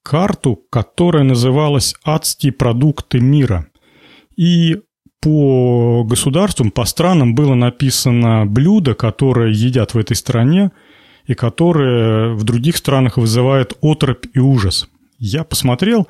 карту, 0.05 0.61
которая 0.71 1.25
называлась 1.25 1.97
«Адские 2.05 2.53
продукты 2.53 3.19
мира». 3.19 3.67
И 4.37 4.77
по 5.21 6.05
государствам, 6.05 6.71
по 6.71 6.85
странам 6.85 7.35
было 7.35 7.55
написано 7.55 8.45
блюдо, 8.47 8.95
которое 8.95 9.51
едят 9.51 9.95
в 9.95 9.99
этой 9.99 10.15
стране 10.15 10.71
и 11.27 11.33
которое 11.33 12.35
в 12.35 12.45
других 12.45 12.77
странах 12.77 13.17
вызывает 13.17 13.73
отрыбь 13.81 14.27
и 14.35 14.39
ужас. 14.39 14.89
Я 15.19 15.43
посмотрел, 15.45 16.07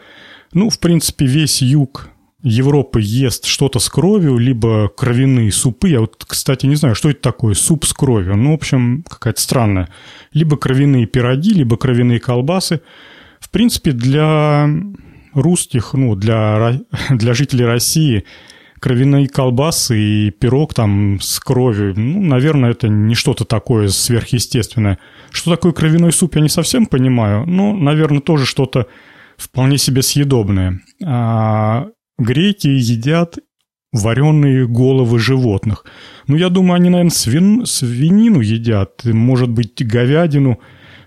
ну, 0.53 0.69
в 0.69 0.81
принципе, 0.81 1.27
весь 1.27 1.63
юг 1.63 2.09
Европы 2.43 3.01
ест 3.01 3.47
что-то 3.47 3.79
с 3.79 3.89
кровью, 3.89 4.37
либо 4.37 4.89
кровяные 4.89 5.53
супы. 5.53 5.91
Я 5.91 6.01
вот, 6.01 6.25
кстати, 6.27 6.67
не 6.67 6.75
знаю, 6.75 6.95
что 6.97 7.09
это 7.09 7.21
такое, 7.21 7.55
суп 7.55 7.87
с 7.87 7.93
кровью. 7.93 8.37
Ну, 8.37 8.51
в 8.51 8.55
общем, 8.55 9.05
какая-то 9.09 9.41
странная. 9.41 9.89
Либо 10.33 10.57
кровяные 10.57 11.07
пироги, 11.07 11.55
либо 11.55 11.77
кровяные 11.77 12.19
колбасы– 12.19 12.81
в 13.45 13.51
принципе, 13.51 13.93
для 13.93 14.69
русских, 15.35 15.93
ну, 15.93 16.17
для, 16.17 16.81
для 17.11 17.35
жителей 17.35 17.67
России 17.67 18.25
кровяные 18.81 19.29
колбасы 19.29 19.99
и 19.99 20.31
пирог 20.31 20.73
там 20.75 21.19
с 21.21 21.41
кровью, 21.41 21.95
ну, 21.97 22.23
наверное, 22.23 22.71
это 22.71 22.89
не 22.89 23.15
что-то 23.15 23.45
такое 23.45 23.89
сверхъестественное. 23.89 24.99
Что 25.31 25.51
такое 25.53 25.73
кровяной 25.73 26.13
суп, 26.13 26.37
я 26.37 26.41
не 26.41 26.49
совсем 26.49 26.87
понимаю, 26.87 27.45
но, 27.47 27.75
наверное, 27.75 28.21
тоже 28.21 28.47
что-то 28.47 28.87
вполне 29.37 29.77
себе 29.77 30.01
съедобное. 30.03 30.81
А 31.05 31.89
греки 32.19 32.69
едят 32.69 33.39
вареные 33.93 34.67
головы 34.67 35.19
животных. 35.19 35.85
Ну, 36.29 36.37
я 36.37 36.49
думаю, 36.49 36.77
они, 36.77 36.89
наверное, 36.89 37.11
свин... 37.11 37.67
свинину 37.67 38.41
едят, 38.41 39.05
может 39.05 39.51
быть, 39.51 39.87
говядину, 39.87 40.61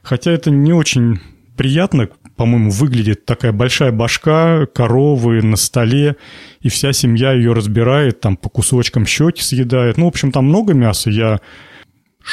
хотя 0.04 0.32
это 0.32 0.52
не 0.52 0.74
очень 0.74 1.20
приятно 1.58 2.10
по-моему, 2.38 2.70
выглядит 2.70 3.26
такая 3.26 3.52
большая 3.52 3.92
башка 3.92 4.68
коровы 4.68 5.42
на 5.42 5.58
столе, 5.58 6.16
и 6.62 6.70
вся 6.70 6.94
семья 6.94 7.34
ее 7.34 7.54
разбирает, 7.54 8.22
там 8.22 8.38
по 8.38 8.50
кусочкам 8.50 9.06
щеки 9.06 9.42
съедает. 9.42 9.98
Ну, 9.98 10.06
в 10.06 10.10
общем, 10.10 10.32
там 10.32 10.46
много 10.46 10.74
мяса, 10.74 11.10
я... 11.10 11.40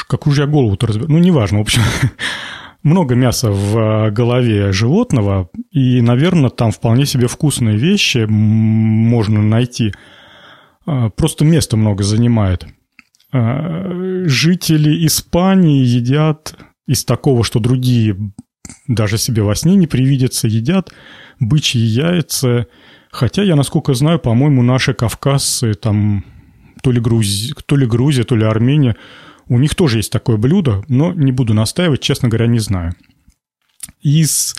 Какую 0.09 0.35
же 0.35 0.43
я 0.43 0.49
голову-то 0.49 0.87
разбираю? 0.87 1.13
Ну, 1.13 1.19
неважно, 1.19 1.59
в 1.59 1.63
общем, 1.63 1.83
много 2.83 3.15
мяса 3.15 3.51
в 3.51 3.79
а, 3.79 4.11
голове 4.11 4.73
животного, 4.73 5.49
и, 5.71 6.01
наверное, 6.01 6.51
там 6.51 6.71
вполне 6.71 7.07
себе 7.07 7.27
вкусные 7.27 7.77
вещи 7.77 8.27
можно 8.29 9.43
найти. 9.43 9.95
А, 10.87 11.09
просто 11.09 11.45
места 11.45 11.77
много 11.77 12.05
занимает. 12.05 12.67
А, 13.33 14.25
жители 14.27 15.07
Испании 15.07 15.85
едят 15.85 16.57
из 16.87 17.05
такого, 17.05 17.43
что 17.43 17.59
другие 17.59 18.17
даже 18.89 19.19
себе 19.19 19.43
во 19.43 19.55
сне 19.55 19.75
не 19.77 19.87
привидятся, 19.87 20.49
едят 20.49 20.93
бычьи 21.41 21.81
яйца. 21.81 22.67
Хотя 23.11 23.43
я, 23.43 23.57
насколько 23.57 23.95
знаю, 23.95 24.19
по-моему, 24.19 24.63
наши 24.63 24.95
кавказцы, 24.95 25.75
там, 25.75 26.25
то 26.83 26.91
ли, 26.91 27.01
Грузи, 27.01 27.55
то 27.67 27.77
ли 27.77 27.87
Грузия, 27.87 28.25
то 28.25 28.37
ли 28.37 28.45
Армения, 28.45 28.97
у 29.49 29.59
них 29.59 29.75
тоже 29.75 29.99
есть 29.99 30.11
такое 30.11 30.37
блюдо, 30.37 30.85
но 30.89 31.13
не 31.13 31.33
буду 31.33 31.55
настаивать, 31.55 32.01
честно 32.01 32.29
говоря, 32.29 32.47
не 32.47 32.59
знаю. 32.59 32.95
Из, 34.01 34.55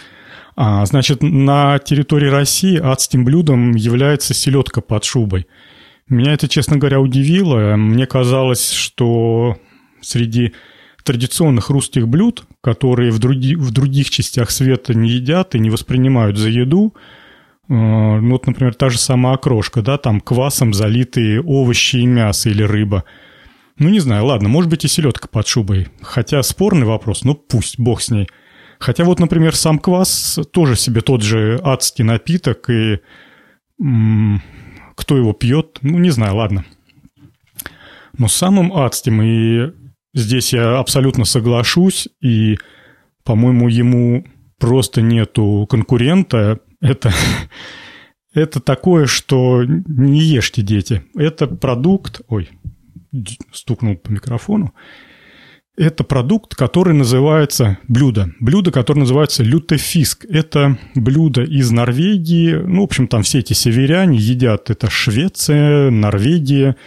а, 0.55 0.85
значит, 0.85 1.21
на 1.21 1.79
территории 1.79 2.27
России 2.27 2.79
адским 2.79 3.25
блюдом 3.25 3.75
является 3.75 4.33
селедка 4.33 4.81
под 4.81 5.03
шубой. 5.03 5.47
Меня 6.07 6.33
это, 6.33 6.47
честно 6.47 6.77
говоря, 6.77 6.99
удивило. 6.99 7.75
Мне 7.75 8.05
казалось, 8.05 8.71
что 8.71 9.57
среди 10.01 10.53
традиционных 11.05 11.69
русских 11.69 12.07
блюд, 12.07 12.45
которые 12.61 13.11
в, 13.11 13.19
други, 13.19 13.55
в 13.55 13.71
других 13.71 14.09
частях 14.09 14.51
света 14.51 14.93
не 14.93 15.09
едят 15.09 15.55
и 15.55 15.59
не 15.59 15.69
воспринимают 15.69 16.37
за 16.37 16.49
еду, 16.49 16.93
э, 17.69 17.73
ну, 17.73 18.31
вот, 18.31 18.47
например, 18.47 18.73
та 18.73 18.89
же 18.89 18.97
самая 18.97 19.35
окрошка, 19.35 19.81
да, 19.81 19.97
там 19.97 20.19
квасом 20.19 20.73
залитые 20.73 21.41
овощи 21.41 21.97
и 21.97 22.05
мясо 22.07 22.49
или 22.49 22.63
рыба. 22.63 23.05
Ну, 23.77 23.89
не 23.89 23.99
знаю, 23.99 24.25
ладно, 24.25 24.49
может 24.49 24.69
быть 24.69 24.83
и 24.83 24.87
селедка 24.87 25.27
под 25.27 25.47
шубой. 25.47 25.87
Хотя 26.01 26.41
спорный 26.41 26.85
вопрос, 26.87 27.23
ну 27.23 27.35
пусть, 27.35 27.79
бог 27.79 28.01
с 28.01 28.09
ней. 28.09 28.27
Хотя 28.79 29.03
вот, 29.03 29.19
например, 29.19 29.55
сам 29.55 29.79
квас 29.79 30.39
тоже 30.51 30.75
себе 30.75 31.01
тот 31.01 31.21
же 31.21 31.61
адский 31.63 32.03
напиток, 32.03 32.69
и 32.69 32.99
м- 33.79 34.41
кто 34.95 35.17
его 35.17 35.33
пьет, 35.33 35.77
ну, 35.81 35.99
не 35.99 36.09
знаю, 36.09 36.35
ладно. 36.35 36.65
Но 38.17 38.27
самым 38.27 38.75
адским 38.75 39.21
и 39.21 39.84
здесь 40.15 40.54
я 40.54 40.80
абсолютно 40.80 41.25
соглашусь, 41.25 42.08
и, 42.21 42.58
по-моему, 43.23 43.67
ему 43.67 44.25
просто 44.58 45.01
нету 45.01 45.67
конкурента. 45.69 46.60
Это, 46.82 47.13
это 48.34 48.60
такое, 48.60 49.06
что 49.06 49.63
не 49.63 50.21
ешьте, 50.21 50.63
дети. 50.63 51.04
Это 51.15 51.45
продукт... 51.45 52.21
Ой, 52.28 52.49
стукнул 53.51 53.97
по 53.97 54.12
микрофону. 54.12 54.73
Это 55.78 56.06
продукт, 56.06 56.56
который 56.56 56.93
называется 56.93 57.80
блюдо. 57.89 58.32
Блюдо, 58.39 58.71
которое 58.71 59.01
называется 59.01 59.43
лютефиск. 59.43 60.25
Это 60.25 60.78
блюдо 60.95 61.43
из 61.43 61.69
Норвегии. 61.69 62.54
Ну, 62.54 62.82
в 62.82 62.86
общем, 62.86 63.10
там 63.10 63.23
все 63.23 63.39
эти 63.39 63.51
северяне 63.51 64.17
едят. 64.17 64.69
Это 64.69 64.89
Швеция, 64.89 65.91
Норвегия 65.91 66.78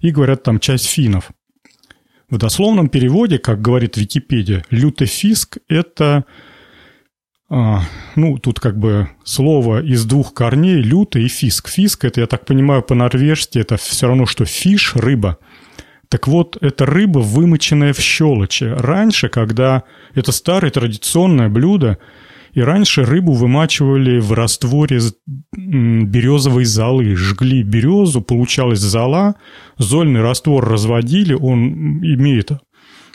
и, 0.00 0.12
говорят, 0.12 0.44
там 0.44 0.60
часть 0.60 0.86
финнов. 0.86 1.32
В 2.28 2.38
дословном 2.38 2.88
переводе, 2.88 3.38
как 3.38 3.62
говорит 3.62 3.96
Википедия, 3.96 4.64
лютефиск– 4.70 5.58
это, 5.68 6.24
а, 7.48 7.82
ну, 8.16 8.38
тут 8.38 8.58
как 8.58 8.76
бы 8.76 9.10
слово 9.22 9.80
из 9.80 10.04
двух 10.04 10.34
корней– 10.34 10.76
люто 10.82 11.20
и 11.20 11.28
фиск. 11.28 11.68
Фиск– 11.68 12.04
это, 12.06 12.20
я 12.20 12.26
так 12.26 12.44
понимаю, 12.44 12.82
по-норвежски 12.82 13.60
это 13.60 13.76
все 13.76 14.08
равно, 14.08 14.26
что 14.26 14.44
фиш– 14.44 14.94
рыба. 14.96 15.38
Так 16.08 16.26
вот, 16.26 16.56
это 16.60 16.84
рыба, 16.84 17.20
вымоченная 17.20 17.92
в 17.92 18.00
щелочи. 18.00 18.64
Раньше, 18.64 19.28
когда 19.28 19.84
это 20.14 20.32
старое 20.32 20.72
традиционное 20.72 21.48
блюдо, 21.48 21.98
и 22.56 22.62
раньше 22.62 23.04
рыбу 23.04 23.34
вымачивали 23.34 24.18
в 24.18 24.32
растворе 24.32 24.98
березовой 25.54 26.64
золы. 26.64 27.14
Жгли 27.14 27.62
березу, 27.62 28.22
получалась 28.22 28.78
зола, 28.78 29.34
зольный 29.76 30.22
раствор 30.22 30.66
разводили, 30.66 31.34
он 31.34 31.98
имеет 31.98 32.52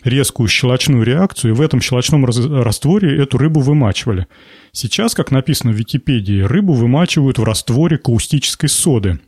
резкую 0.04 0.48
щелочную 0.48 1.02
реакцию, 1.02 1.54
и 1.54 1.56
в 1.56 1.62
этом 1.62 1.82
щелочном 1.82 2.26
растворе 2.26 3.18
эту 3.18 3.40
рыбу 3.40 3.62
вымачивали. 3.62 4.28
Сейчас, 4.74 5.16
как 5.16 5.32
написано 5.32 5.72
в 5.72 5.76
Википедии, 5.76 6.42
рыбу 6.42 6.74
вымачивают 6.74 7.40
в 7.40 7.44
растворе 7.44 7.98
каустической 7.98 8.70
соды, 8.70 9.20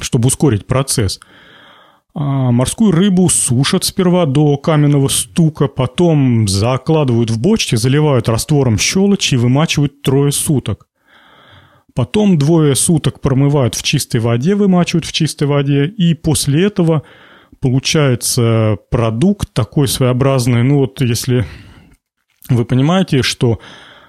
чтобы 0.00 0.28
ускорить 0.28 0.66
процесс– 0.66 1.20
морскую 2.18 2.92
рыбу 2.92 3.28
сушат 3.28 3.84
сперва 3.84 4.24
до 4.24 4.56
каменного 4.56 5.08
стука, 5.08 5.68
потом 5.68 6.48
закладывают 6.48 7.30
в 7.30 7.38
бочки, 7.38 7.76
заливают 7.76 8.30
раствором 8.30 8.78
щелочи 8.78 9.34
и 9.34 9.36
вымачивают 9.36 10.00
трое 10.00 10.32
суток. 10.32 10.88
Потом 11.94 12.38
двое 12.38 12.74
суток 12.74 13.20
промывают 13.20 13.74
в 13.74 13.82
чистой 13.82 14.20
воде, 14.20 14.54
вымачивают 14.54 15.04
в 15.04 15.12
чистой 15.12 15.46
воде, 15.46 15.86
и 15.86 16.14
после 16.14 16.64
этого 16.64 17.02
получается 17.60 18.78
продукт 18.90 19.52
такой 19.52 19.86
своеобразный. 19.86 20.62
Ну 20.62 20.78
вот 20.78 21.02
если 21.02 21.44
вы 22.48 22.64
понимаете, 22.64 23.20
что 23.22 23.60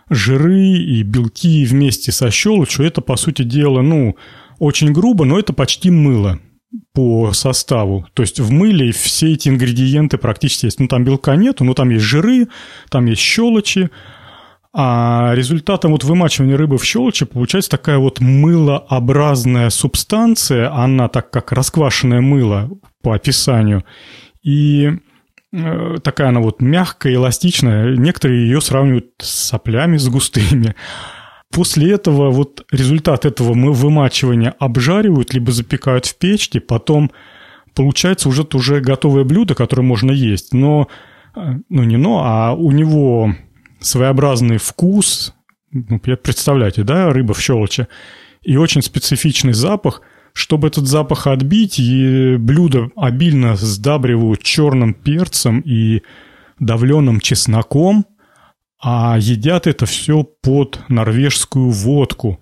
жиры 0.09 0.61
и 0.61 1.03
белки 1.03 1.65
вместе 1.65 2.13
со 2.13 2.31
щелочью, 2.31 2.85
это, 2.85 3.01
по 3.01 3.17
сути 3.17 3.41
дела, 3.43 3.81
ну, 3.81 4.15
очень 4.59 4.93
грубо, 4.93 5.25
но 5.25 5.37
это 5.37 5.51
почти 5.51 5.91
мыло 5.91 6.39
по 6.93 7.31
составу. 7.33 8.07
То 8.13 8.23
есть 8.23 8.39
в 8.39 8.51
мыле 8.51 8.91
все 8.91 9.33
эти 9.33 9.49
ингредиенты 9.49 10.17
практически 10.17 10.65
есть. 10.65 10.79
Ну, 10.79 10.87
там 10.87 11.03
белка 11.03 11.35
нету, 11.35 11.63
но 11.63 11.73
там 11.73 11.89
есть 11.89 12.03
жиры, 12.03 12.47
там 12.89 13.05
есть 13.05 13.21
щелочи. 13.21 13.89
А 14.73 15.31
результатом 15.33 15.91
вот 15.91 16.03
вымачивания 16.03 16.57
рыбы 16.57 16.77
в 16.77 16.85
щелочи 16.85 17.25
получается 17.25 17.71
такая 17.71 17.97
вот 17.97 18.19
мылообразная 18.19 19.69
субстанция. 19.69 20.71
Она 20.71 21.07
так 21.07 21.31
как 21.31 21.51
расквашенное 21.51 22.21
мыло 22.21 22.69
по 23.01 23.15
описанию. 23.15 23.85
И 24.43 24.91
э, 25.53 25.95
такая 26.03 26.29
она 26.29 26.41
вот 26.41 26.61
мягкая, 26.61 27.15
эластичная. 27.15 27.95
Некоторые 27.95 28.43
ее 28.43 28.61
сравнивают 28.61 29.13
с 29.19 29.47
соплями, 29.47 29.97
с 29.97 30.09
густыми. 30.09 30.75
После 31.51 31.91
этого 31.91 32.29
вот 32.29 32.65
результат 32.71 33.25
этого 33.25 33.53
вымачивания 33.53 34.53
обжаривают, 34.59 35.33
либо 35.33 35.51
запекают 35.51 36.05
в 36.05 36.17
печке, 36.17 36.59
потом 36.59 37.11
получается 37.73 38.27
уже, 38.29 38.45
уже 38.53 38.81
готовое 38.81 39.23
блюдо, 39.23 39.55
которое 39.55 39.83
можно 39.83 40.11
есть. 40.11 40.53
Но, 40.53 40.87
э, 41.35 41.55
ну 41.69 41.83
не 41.83 41.97
но, 41.97 42.21
а 42.23 42.53
у 42.53 42.71
него 42.71 43.33
своеобразный 43.79 44.57
вкус, 44.57 45.33
ну, 45.71 45.99
представляете, 45.99 46.83
да, 46.83 47.11
рыба 47.11 47.33
в 47.33 47.41
щелочи, 47.41 47.87
и 48.43 48.57
очень 48.57 48.81
специфичный 48.81 49.53
запах. 49.53 50.01
Чтобы 50.33 50.67
этот 50.67 50.85
запах 50.85 51.25
отбить, 51.25 51.79
и 51.79 52.35
блюдо 52.37 52.91
обильно 52.95 53.55
сдабривают 53.55 54.43
черным 54.43 54.93
перцем 54.93 55.61
и 55.61 56.03
давленным 56.59 57.21
чесноком– 57.21 58.05
а 58.79 59.17
едят 59.19 59.67
это 59.67 59.85
все 59.85 60.23
под 60.23 60.79
норвежскую 60.87 61.69
водку. 61.71 62.39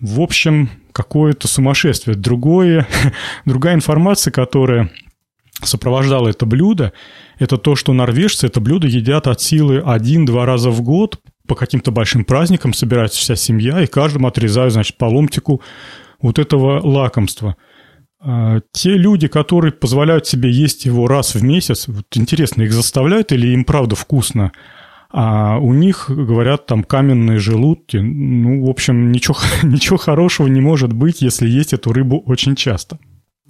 В 0.00 0.20
общем, 0.20 0.70
какое-то 0.92 1.48
сумасшествие. 1.48 2.16
Другое, 2.16 2.86
другая 3.44 3.74
информация, 3.74 4.30
которая 4.30 4.90
сопровождала 5.62 6.28
это 6.28 6.44
блюдо, 6.44 6.92
это 7.38 7.56
то, 7.56 7.76
что 7.76 7.92
норвежцы 7.92 8.46
это 8.46 8.60
блюдо 8.60 8.86
едят 8.86 9.26
от 9.26 9.40
силы 9.40 9.82
один-два 9.84 10.44
раза 10.44 10.70
в 10.70 10.82
год 10.82 11.18
по 11.46 11.54
каким-то 11.54 11.90
большим 11.90 12.24
праздникам, 12.24 12.74
собирается 12.74 13.18
вся 13.20 13.36
семья, 13.36 13.80
и 13.80 13.86
каждому 13.86 14.28
отрезают, 14.28 14.72
значит, 14.72 14.98
по 14.98 15.06
ломтику 15.06 15.62
вот 16.20 16.38
этого 16.38 16.80
лакомства. 16.86 17.56
А, 18.20 18.60
те 18.72 18.90
люди, 18.90 19.28
которые 19.28 19.72
позволяют 19.72 20.26
себе 20.26 20.50
есть 20.50 20.84
его 20.84 21.06
раз 21.06 21.34
в 21.34 21.42
месяц, 21.42 21.88
вот 21.88 22.06
интересно, 22.14 22.62
их 22.62 22.72
заставляют 22.72 23.32
или 23.32 23.48
им 23.48 23.64
правда 23.64 23.96
вкусно– 23.96 24.52
а 25.18 25.56
у 25.56 25.72
них, 25.72 26.10
говорят, 26.10 26.66
там 26.66 26.84
каменные 26.84 27.38
желудки. 27.38 27.96
Ну, 27.96 28.66
в 28.66 28.68
общем, 28.68 29.12
ничего, 29.12 29.38
ничего 29.62 29.96
хорошего 29.96 30.46
не 30.46 30.60
может 30.60 30.92
быть, 30.92 31.22
если 31.22 31.48
есть 31.48 31.72
эту 31.72 31.94
рыбу 31.94 32.22
очень 32.26 32.54
часто. 32.54 32.98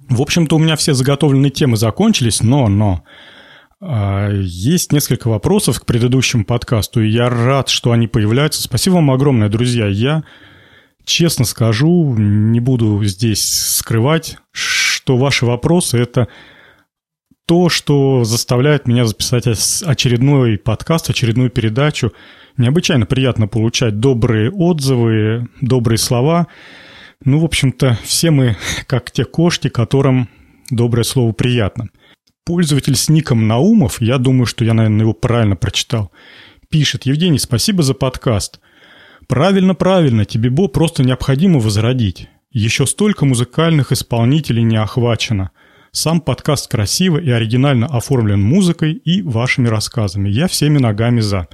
В 0.07 0.21
общем-то, 0.21 0.55
у 0.55 0.59
меня 0.59 0.77
все 0.77 0.93
заготовленные 0.93 1.49
темы 1.49 1.75
закончились, 1.75 2.41
но, 2.41 2.69
но, 2.69 3.03
а, 3.81 4.31
есть 4.31 4.93
несколько 4.93 5.27
вопросов 5.27 5.81
к 5.81 5.85
предыдущему 5.85 6.45
подкасту, 6.45 7.01
и 7.01 7.09
я 7.09 7.29
рад, 7.29 7.67
что 7.67 7.91
они 7.91 8.07
появляются. 8.07 8.63
Спасибо 8.63 8.93
вам 8.93 9.11
огромное, 9.11 9.49
друзья. 9.49 9.87
Я 9.87 10.23
честно 11.03 11.43
скажу, 11.43 12.15
не 12.17 12.61
буду 12.61 13.03
здесь 13.03 13.43
скрывать, 13.43 14.37
что 14.53 15.17
ваши 15.17 15.45
вопросы– 15.45 15.97
это 15.99 16.29
то, 17.47 17.69
что 17.69 18.25
заставляет 18.25 18.87
меня 18.87 19.05
записать 19.05 19.47
очередной 19.47 20.57
подкаст, 20.57 21.09
очередную 21.09 21.49
передачу. 21.49 22.11
Необычайно 22.57 23.05
приятно 23.05 23.47
получать 23.47 24.01
добрые 24.01 24.51
отзывы, 24.51 25.47
добрые 25.61 25.97
слова. 25.97 26.47
Ну, 27.23 27.39
в 27.39 27.45
общем-то, 27.45 27.97
все 28.03 28.31
мы 28.31 28.57
как 28.87 29.11
те 29.11 29.23
кошки, 29.23 29.69
которым 29.69 30.27
доброе 30.69 31.03
слово 31.03 31.31
приятно. 31.31 31.89
Пользователь 32.45 32.97
с 32.97 33.07
ником 33.07 33.47
Наумов, 33.47 34.01
я 34.01 34.17
думаю, 34.17 34.45
что 34.45 34.65
я, 34.65 34.73
наверное, 34.73 35.01
его 35.01 35.13
правильно 35.13 35.55
прочитал, 35.55 36.11
пишет, 36.69 37.05
Евгений, 37.05 37.39
спасибо 37.39 37.81
за 37.81 37.93
подкаст. 37.93 38.59
Правильно, 39.27 39.73
правильно, 39.73 40.25
тебе 40.25 40.49
Бо 40.49 40.67
просто 40.67 41.01
необходимо 41.01 41.59
возродить. 41.59 42.27
Еще 42.51 42.85
столько 42.85 43.25
музыкальных 43.25 43.93
исполнителей 43.93 44.63
не 44.63 44.75
охвачено– 44.75 45.51
сам 45.97 46.21
подкаст 46.21 46.69
красиво 46.69 47.17
и 47.17 47.29
оригинально 47.29 47.87
оформлен 47.87 48.41
музыкой 48.41 48.93
и 48.93 49.23
вашими 49.23 49.67
рассказами. 49.67 50.29
Я 50.29 50.47
всеми 50.47 50.77
ногами 50.77 51.21
за. 51.21 51.47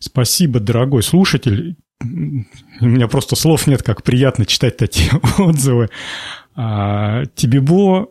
Спасибо, 0.00 0.58
дорогой 0.58 1.02
слушатель. 1.02 1.76
У 2.02 2.86
меня 2.86 3.06
просто 3.06 3.36
слов 3.36 3.66
нет, 3.66 3.82
как 3.82 4.02
приятно 4.02 4.46
читать 4.46 4.76
такие 4.76 5.10
отзывы. 5.38 5.90
А, 6.56 7.24
Тибибо 7.36 8.08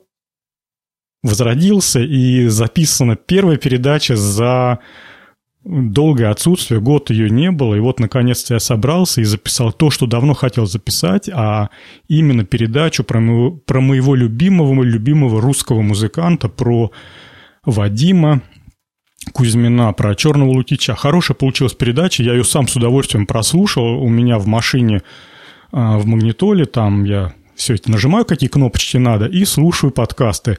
возродился 1.22 2.00
и 2.00 2.48
записана 2.48 3.16
первая 3.18 3.58
передача 3.58 4.16
за 4.16 4.80
долгое 5.64 6.30
отсутствие, 6.30 6.82
год 6.82 7.10
ее 7.10 7.30
не 7.30 7.52
было, 7.52 7.76
и 7.76 7.80
вот 7.80 8.00
наконец-то 8.00 8.56
я 8.56 8.60
собрался 8.60 9.22
и 9.22 9.24
записал 9.24 9.72
то, 9.72 9.90
что 9.90 10.06
давно 10.06 10.34
хотел 10.34 10.66
записать, 10.66 11.30
а 11.30 11.70
именно 12.08 12.44
передачу 12.44 13.04
про 13.04 13.20
моего, 13.20 13.52
про 13.52 13.80
моего 13.80 14.16
любимого, 14.16 14.84
любимого 14.84 15.42
русского 15.42 15.82
музыканта, 15.82 16.50
про 16.50 16.92
Вадима 17.66 18.42
Кузьмина, 19.32 19.94
про 19.94 20.16
Черного 20.16 20.52
Лукича. 20.52 20.96
Хорошая 20.96 21.36
получилась 21.36 21.74
передача, 21.74 22.24
я 22.24 22.34
ее 22.34 22.44
сам 22.44 22.68
с 22.68 22.76
удовольствием 22.76 23.26
прослушал, 23.26 24.04
у 24.04 24.10
меня 24.10 24.38
в 24.40 24.48
машине 24.48 25.02
а, 25.72 25.98
в 25.98 26.06
магнитоле, 26.06 26.66
там 26.66 27.06
я 27.06 27.34
все 27.56 27.76
это 27.76 27.90
нажимаю, 27.90 28.26
какие 28.26 28.50
кнопочки 28.50 28.98
надо, 28.98 29.28
и 29.28 29.46
слушаю 29.46 29.92
подкасты. 29.92 30.58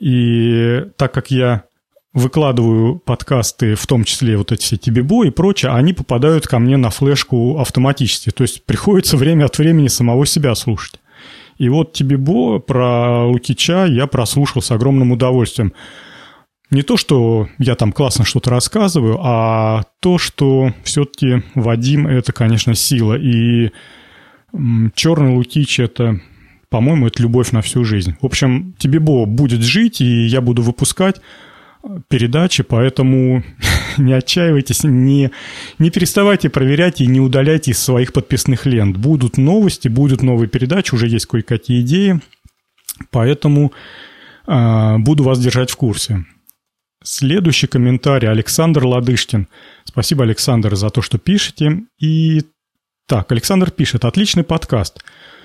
И 0.00 0.82
так 0.96 1.14
как 1.14 1.30
я 1.30 1.64
выкладываю 2.14 2.98
подкасты, 2.98 3.74
в 3.74 3.86
том 3.86 4.04
числе 4.04 4.36
вот 4.36 4.52
эти 4.52 4.62
все 4.62 4.76
Тибибо 4.76 5.24
и 5.24 5.30
прочее, 5.30 5.72
они 5.72 5.92
попадают 5.92 6.46
ко 6.46 6.58
мне 6.58 6.76
на 6.76 6.90
флешку 6.90 7.58
автоматически. 7.58 8.30
То 8.30 8.42
есть 8.42 8.64
приходится 8.64 9.16
время 9.18 9.46
от 9.46 9.58
времени 9.58 9.88
самого 9.88 10.26
себя 10.26 10.54
слушать. 10.54 11.00
И 11.58 11.68
вот 11.68 11.92
Тибибо 11.92 12.58
про 12.58 13.26
Лукича 13.26 13.86
я 13.86 14.06
прослушал 14.06 14.62
с 14.62 14.70
огромным 14.70 15.12
удовольствием. 15.12 15.72
не 16.70 16.82
то, 16.82 16.96
что 16.96 17.48
я 17.58 17.76
там 17.76 17.92
классно 17.92 18.24
что-то 18.24 18.50
рассказываю, 18.50 19.18
а 19.22 19.84
то, 20.00 20.18
что 20.18 20.72
все-таки 20.84 21.42
Вадим– 21.54 22.06
это, 22.08 22.32
конечно, 22.32 22.74
сила. 22.74 23.14
И 23.14 23.70
«Черный 24.94 25.34
Лукич»– 25.34 25.78
это, 25.80 26.20
по-моему, 26.68 27.06
это 27.06 27.22
любовь 27.22 27.52
на 27.52 27.62
всю 27.62 27.84
жизнь. 27.84 28.16
В 28.20 28.26
общем, 28.26 28.74
тебе 28.78 28.98
Бо 28.98 29.24
будет 29.24 29.62
жить, 29.62 30.00
и 30.00 30.26
я 30.26 30.40
буду 30.40 30.62
выпускать 30.62 31.20
передачи, 32.08 32.62
поэтому 32.62 33.42
не 33.98 34.12
отчаивайтесь, 34.12 34.84
не, 34.84 35.30
не 35.78 35.90
переставайте 35.90 36.48
проверять 36.48 37.00
и 37.00 37.06
не 37.06 37.20
удаляйте 37.20 37.72
из 37.72 37.78
своих 37.78 38.12
подписных 38.12 38.66
лент. 38.66 38.96
Будут 38.96 39.38
новости, 39.38 39.88
будут 39.88 40.22
новые 40.22 40.48
передачи, 40.48 40.94
уже 40.94 41.08
есть 41.08 41.26
кое-какие 41.26 41.82
идеи, 41.82 42.20
поэтому 43.10 43.72
э, 44.46 44.98
буду 44.98 45.24
вас 45.24 45.38
держать 45.40 45.70
в 45.70 45.76
курсе. 45.76 46.24
Следующий 47.04 47.66
комментарий 47.66 48.28
Александр 48.28 48.84
Ладышкин. 48.84 49.48
Спасибо, 49.84 50.22
Александр, 50.22 50.76
за 50.76 50.88
то, 50.90 51.02
что 51.02 51.18
пишете. 51.18 51.80
И 51.98 52.42
так, 53.08 53.32
Александр 53.32 53.72
пишет, 53.72 54.04
отличный 54.04 54.44
подкаст. 54.44 55.02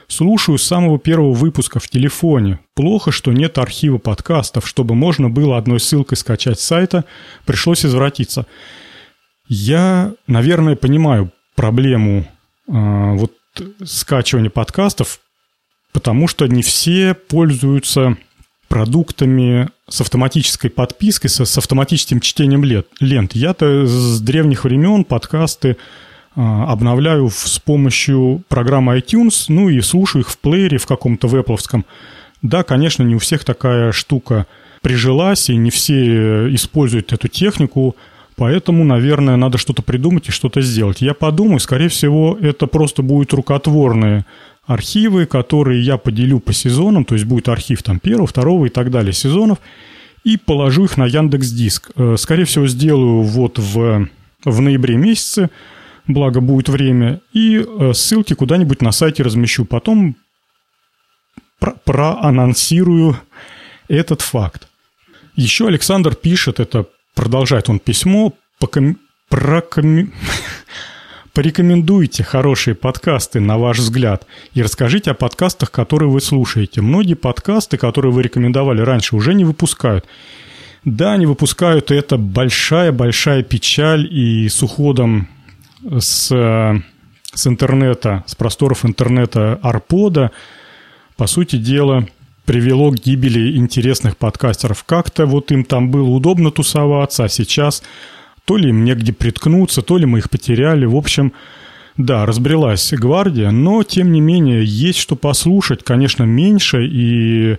Слушаю 0.08 0.58
с 0.58 0.64
самого 0.64 1.00
первого 1.00 1.34
выпуска 1.34 1.80
в 1.80 1.90
телефоне. 1.90 2.60
Плохо, 2.76 3.12
что 3.12 3.34
нет 3.34 3.58
архива 3.58 3.98
подкастов, 3.98 4.66
чтобы 4.66 4.96
можно 4.96 5.30
было 5.30 5.58
одной 5.58 5.82
ссылкой 5.82 6.18
скачать 6.18 6.60
с 6.60 6.64
сайта. 6.64 7.04
Пришлось 7.46 7.86
извратиться. 7.86 8.46
Я, 9.50 10.14
наверное, 10.26 10.78
понимаю 10.78 11.32
проблему 11.56 12.26
э, 12.68 12.72
вот 12.72 13.34
скачивания 13.84 14.50
подкастов, 14.50 15.20
потому 15.92 16.30
что 16.30 16.48
не 16.48 16.62
все 16.62 17.14
пользуются 17.14 18.18
продуктами 18.70 19.70
с 19.90 20.02
автоматической 20.02 20.70
подпиской, 20.70 21.30
с, 21.30 21.44
с 21.44 21.58
автоматическим 21.58 22.22
чтением 22.22 22.64
лент. 22.64 23.34
Я-то 23.34 23.86
с 23.86 24.22
древних 24.22 24.64
времен 24.64 25.04
подкасты 25.04 25.78
обновляю 26.38 27.30
с 27.32 27.60
помощью 27.60 28.44
программы 28.48 28.98
iTunes, 29.00 29.46
ну 29.48 29.70
и 29.70 29.82
слушаю 29.82 30.22
их 30.22 30.30
в 30.30 30.38
плеере 30.38 30.78
в 30.78 30.86
каком-то 30.86 31.28
вепловском. 31.28 31.86
Да, 32.44 32.64
конечно, 32.64 33.02
не 33.02 33.16
у 33.16 33.20
всех 33.20 33.44
такая 33.44 33.92
штука 33.92 34.46
прижилась, 34.82 35.50
и 35.50 35.56
не 35.56 35.72
все 35.72 36.54
используют 36.54 37.12
эту 37.12 37.28
технику, 37.28 37.96
поэтому, 38.36 38.84
наверное, 38.84 39.36
надо 39.36 39.58
что-то 39.58 39.82
придумать 39.82 40.30
и 40.30 40.32
что-то 40.32 40.62
сделать. 40.62 41.02
Я 41.02 41.16
подумаю, 41.16 41.60
скорее 41.60 41.90
всего, 41.90 42.38
это 42.40 42.68
просто 42.68 43.02
будет 43.02 43.34
рукотворные 43.34 44.26
архивы, 44.68 45.26
которые 45.26 45.82
я 45.82 45.98
поделю 45.98 46.40
по 46.40 46.54
сезонам, 46.54 47.06
то 47.06 47.16
есть 47.16 47.26
будет 47.26 47.50
архив 47.50 47.82
там 47.82 48.00
первого, 48.00 48.28
второго 48.28 48.68
и 48.68 48.70
так 48.70 48.92
далее 48.92 49.14
сезонов, 49.14 49.58
и 50.24 50.38
положу 50.38 50.86
их 50.86 50.98
на 50.98 51.06
Яндекс 51.06 51.50
Диск. 51.50 51.90
Э, 51.96 52.16
скорее 52.18 52.44
всего, 52.44 52.68
сделаю 52.68 53.24
вот 53.24 53.58
в, 53.58 54.08
в 54.44 54.62
ноябре 54.62 54.98
месяце, 54.98 55.50
благо 56.08 56.42
будет 56.42 56.70
время, 56.70 57.22
и 57.34 57.58
э, 57.58 57.94
ссылки 57.94 58.34
куда-нибудь 58.34 58.82
на 58.82 58.92
сайте 58.92 59.24
размещу. 59.24 59.66
Потом 59.66 60.16
про 61.60 61.72
проанонсирую 61.72 63.18
этот 63.88 64.22
факт. 64.22 64.68
Еще 65.36 65.68
Александр 65.68 66.16
пишет, 66.16 66.60
это 66.60 66.86
продолжает 67.16 67.70
он 67.70 67.80
письмо, 67.80 68.34
поком... 68.60 68.98
проком... 69.30 70.14
Порекомендуйте 71.34 72.24
хорошие 72.24 72.74
подкасты, 72.74 73.40
на 73.40 73.60
ваш 73.60 73.78
взгляд, 73.78 74.26
и 74.56 74.64
расскажите 74.64 75.12
о 75.12 75.14
подкастах, 75.14 75.70
которые 75.70 76.10
вы 76.10 76.20
слушаете. 76.20 76.82
Многие 76.82 77.14
подкасты, 77.14 77.78
которые 77.78 78.12
вы 78.12 78.24
рекомендовали 78.24 78.82
раньше, 78.82 79.16
уже 79.16 79.36
не 79.36 79.46
выпускают. 79.46 80.06
Да, 80.84 81.16
не 81.16 81.28
выпускают, 81.28 81.92
и 81.92 81.96
это 81.96 82.18
большая-большая 82.18 83.44
печаль, 83.44 84.08
и 84.12 84.50
с 84.50 84.64
уходом 84.64 85.28
с, 86.00 86.28
с 87.34 87.48
интернета, 87.48 88.24
с 88.28 88.36
просторов 88.36 88.86
интернета 88.86 89.60
Арпода, 89.62 90.32
по 91.16 91.28
сути 91.28 91.58
дела, 91.58 92.08
привело 92.46 92.92
к 92.92 92.96
гибели 92.96 93.58
интересных 93.58 94.18
подкастеров. 94.18 94.84
Как-то 94.84 95.26
вот 95.26 95.52
им 95.52 95.66
там 95.66 95.92
было 95.92 96.10
удобно 96.10 96.52
тусоваться, 96.52 97.26
а 97.26 97.30
сейчас 97.30 97.84
то 98.46 98.56
ли 98.56 98.70
им 98.70 98.86
негде 98.86 99.12
приткнуться, 99.12 99.82
то 99.82 99.98
ли 99.98 100.06
мы 100.06 100.20
их 100.20 100.30
потеряли. 100.30 100.86
В 100.86 100.96
общем, 100.96 101.34
да, 101.98 102.26
разбрелась 102.26 102.94
гвардия, 102.94 103.52
но, 103.52 103.84
тем 103.84 104.12
не 104.12 104.22
менее, 104.22 104.64
есть 104.64 105.00
что 105.00 105.16
послушать, 105.16 105.84
конечно, 105.84 106.24
меньше, 106.24 106.86
и 106.86 107.58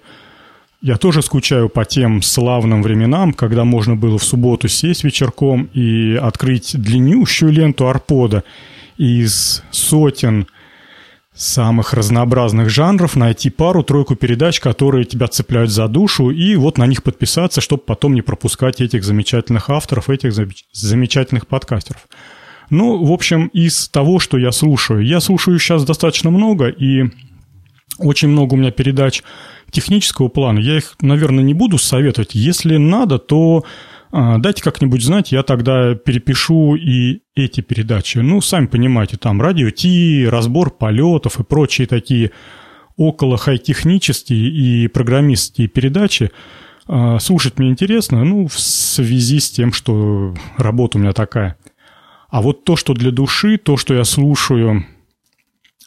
я 0.80 0.96
тоже 0.96 1.22
скучаю 1.22 1.68
по 1.68 1.84
тем 1.84 2.22
славным 2.22 2.82
временам, 2.82 3.32
когда 3.32 3.64
можно 3.64 3.96
было 3.96 4.18
в 4.18 4.24
субботу 4.24 4.68
сесть 4.68 5.04
вечерком 5.04 5.68
и 5.74 6.14
открыть 6.14 6.80
длиннющую 6.80 7.50
ленту 7.50 7.88
арпода 7.88 8.44
из 8.96 9.62
сотен 9.70 10.46
самых 11.34 11.94
разнообразных 11.94 12.68
жанров, 12.68 13.14
найти 13.14 13.48
пару-тройку 13.48 14.16
передач, 14.16 14.58
которые 14.58 15.04
тебя 15.04 15.28
цепляют 15.28 15.70
за 15.70 15.86
душу, 15.86 16.30
и 16.30 16.56
вот 16.56 16.78
на 16.78 16.86
них 16.86 17.04
подписаться, 17.04 17.60
чтобы 17.60 17.82
потом 17.84 18.14
не 18.14 18.22
пропускать 18.22 18.80
этих 18.80 19.04
замечательных 19.04 19.70
авторов, 19.70 20.10
этих 20.10 20.32
замечательных 20.72 21.46
подкастеров. 21.46 22.08
Ну, 22.70 23.04
в 23.04 23.12
общем, 23.12 23.46
из 23.48 23.88
того, 23.88 24.18
что 24.18 24.36
я 24.36 24.50
слушаю, 24.50 25.04
я 25.04 25.20
слушаю 25.20 25.58
сейчас 25.58 25.84
достаточно 25.84 26.30
много, 26.30 26.68
и 26.68 27.04
очень 27.98 28.28
много 28.28 28.54
у 28.54 28.56
меня 28.56 28.72
передач 28.72 29.22
технического 29.70 30.28
плана. 30.28 30.58
Я 30.58 30.78
их, 30.78 30.96
наверное, 31.00 31.44
не 31.44 31.54
буду 31.54 31.78
советовать. 31.78 32.34
Если 32.34 32.76
надо, 32.76 33.18
то 33.18 33.64
а, 34.10 34.38
дайте 34.38 34.62
как-нибудь 34.62 35.02
знать, 35.02 35.32
я 35.32 35.42
тогда 35.42 35.94
перепишу 35.94 36.74
и 36.74 37.20
эти 37.34 37.60
передачи. 37.60 38.18
Ну, 38.18 38.40
сами 38.40 38.66
понимаете, 38.66 39.16
там 39.16 39.42
радио 39.42 39.70
Ти, 39.70 40.26
разбор 40.28 40.70
полетов 40.70 41.40
и 41.40 41.44
прочие 41.44 41.86
такие 41.86 42.30
около 42.96 43.36
хай-технические 43.36 44.48
и 44.48 44.88
программистские 44.88 45.68
передачи. 45.68 46.30
А, 46.86 47.18
слушать 47.18 47.58
мне 47.58 47.68
интересно, 47.68 48.24
ну, 48.24 48.48
в 48.48 48.58
связи 48.58 49.40
с 49.40 49.50
тем, 49.50 49.72
что 49.72 50.34
работа 50.56 50.98
у 50.98 51.00
меня 51.00 51.12
такая. 51.12 51.56
А 52.30 52.42
вот 52.42 52.64
то, 52.64 52.76
что 52.76 52.94
для 52.94 53.10
души, 53.10 53.58
то, 53.58 53.76
что 53.76 53.94
я 53.94 54.04
слушаю 54.04 54.84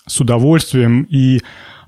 с 0.08 0.20
удовольствием 0.20 1.04
и 1.04 1.41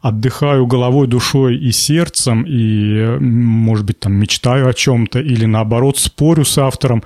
отдыхаю 0.03 0.67
головой, 0.67 1.07
душой 1.07 1.55
и 1.55 1.71
сердцем, 1.71 2.43
и, 2.45 3.17
может 3.19 3.85
быть, 3.85 4.01
там 4.01 4.13
мечтаю 4.13 4.67
о 4.67 4.73
чем-то, 4.73 5.21
или 5.21 5.45
наоборот 5.45 5.97
спорю 5.97 6.43
с 6.43 6.57
автором. 6.57 7.03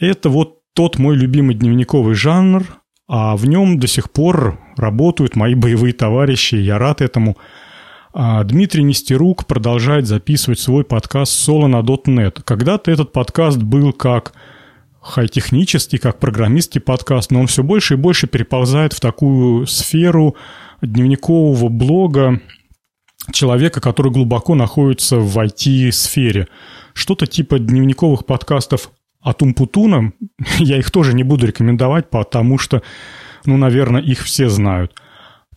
Это 0.00 0.28
вот 0.28 0.58
тот 0.74 0.98
мой 0.98 1.16
любимый 1.16 1.54
дневниковый 1.54 2.16
жанр, 2.16 2.64
а 3.06 3.36
в 3.36 3.46
нем 3.46 3.78
до 3.78 3.86
сих 3.86 4.10
пор 4.10 4.58
работают 4.76 5.36
мои 5.36 5.54
боевые 5.54 5.94
товарищи, 5.94 6.56
я 6.56 6.78
рад 6.78 7.00
этому. 7.00 7.36
А 8.12 8.42
Дмитрий 8.42 8.82
Нестерук 8.82 9.46
продолжает 9.46 10.08
записывать 10.08 10.58
свой 10.58 10.82
подкаст 10.82 11.32
«Соло 11.32 11.68
на 11.68 11.80
.NET». 11.80 12.42
Когда-то 12.42 12.90
этот 12.90 13.12
подкаст 13.12 13.58
был 13.58 13.92
как 13.92 14.32
хай-технический, 15.00 15.98
как 15.98 16.18
программистский 16.18 16.80
подкаст, 16.80 17.30
но 17.30 17.38
он 17.38 17.46
все 17.46 17.62
больше 17.62 17.94
и 17.94 17.98
больше 17.98 18.26
переползает 18.26 18.94
в 18.94 18.98
такую 19.00 19.68
сферу 19.68 20.34
дневникового 20.82 21.68
блога 21.68 22.40
человека, 23.32 23.80
который 23.80 24.12
глубоко 24.12 24.54
находится 24.54 25.16
в 25.16 25.38
IT-сфере. 25.38 26.48
Что-то 26.94 27.26
типа 27.26 27.58
дневниковых 27.58 28.26
подкастов 28.26 28.92
от 29.20 29.42
Умпутуна. 29.42 30.12
Я 30.58 30.78
их 30.78 30.90
тоже 30.90 31.14
не 31.14 31.24
буду 31.24 31.46
рекомендовать, 31.46 32.10
потому 32.10 32.58
что, 32.58 32.82
ну, 33.44 33.56
наверное, 33.56 34.00
их 34.00 34.22
все 34.22 34.48
знают. 34.48 34.94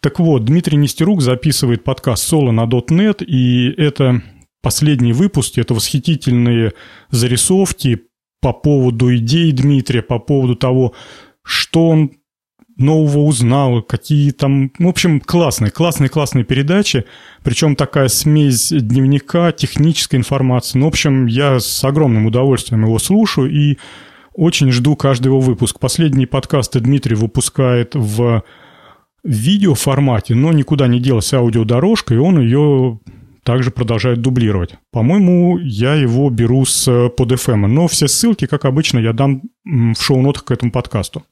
Так 0.02 0.20
вот, 0.20 0.46
Дмитрий 0.46 0.78
Нестерук 0.78 1.22
записывает 1.22 1.84
подкаст 1.84 2.24
«Соло 2.24 2.52
на 2.52 2.66
.NET», 2.66 3.24
и 3.24 3.70
это 3.70 4.22
последний 4.62 5.14
выпуск, 5.14 5.58
это 5.58 5.74
восхитительные 5.74 6.74
зарисовки 7.10 8.04
по 8.42 8.54
поводу 8.54 9.14
идей 9.16 9.52
Дмитрия, 9.52 10.02
по 10.02 10.20
поводу 10.20 10.56
того, 10.56 10.94
что 11.44 11.90
он 11.90 12.12
нового 12.80 13.20
узнал, 13.20 13.82
какие 13.82 14.32
там... 14.32 14.72
В 14.80 14.88
общем, 14.88 15.20
классные, 15.20 15.72
классные, 15.72 16.10
классные 16.10 16.44
передачи. 16.44 17.06
Причем 17.44 17.76
такая 17.76 18.08
смесь 18.08 18.70
дневника, 18.70 19.52
технической 19.52 20.20
информации. 20.20 20.78
Ну, 20.78 20.86
в 20.86 20.90
общем, 20.90 21.26
я 21.26 21.60
с 21.60 21.84
огромным 21.84 22.26
удовольствием 22.26 22.86
его 22.86 23.00
слушаю 23.00 23.52
и 23.52 23.78
очень 24.34 24.72
жду 24.72 24.96
каждый 24.96 25.28
его 25.28 25.40
выпуск. 25.40 25.80
Последние 25.80 26.28
подкасты 26.28 26.80
Дмитрий 26.80 27.16
выпускает 27.16 27.96
в 27.96 28.44
видеоформате, 29.24 30.36
но 30.36 30.54
никуда 30.54 30.88
не 30.88 31.00
делась 31.00 31.34
аудиодорожка, 31.34 32.14
и 32.14 32.18
он 32.18 32.40
ее 32.40 33.00
также 33.44 33.72
продолжает 33.72 34.22
дублировать. 34.22 34.76
По-моему, 34.92 35.58
я 35.58 35.96
его 35.96 36.30
беру 36.30 36.66
с 36.66 37.10
под 37.10 37.32
FM, 37.32 37.68
но 37.68 37.88
все 37.88 38.08
ссылки, 38.08 38.46
как 38.46 38.66
обычно, 38.66 39.00
я 39.00 39.12
дам 39.12 39.42
в 39.66 39.96
шоу-нотах 39.96 40.46
к 40.46 40.52
этому 40.52 40.72
подкасту. 40.72 41.24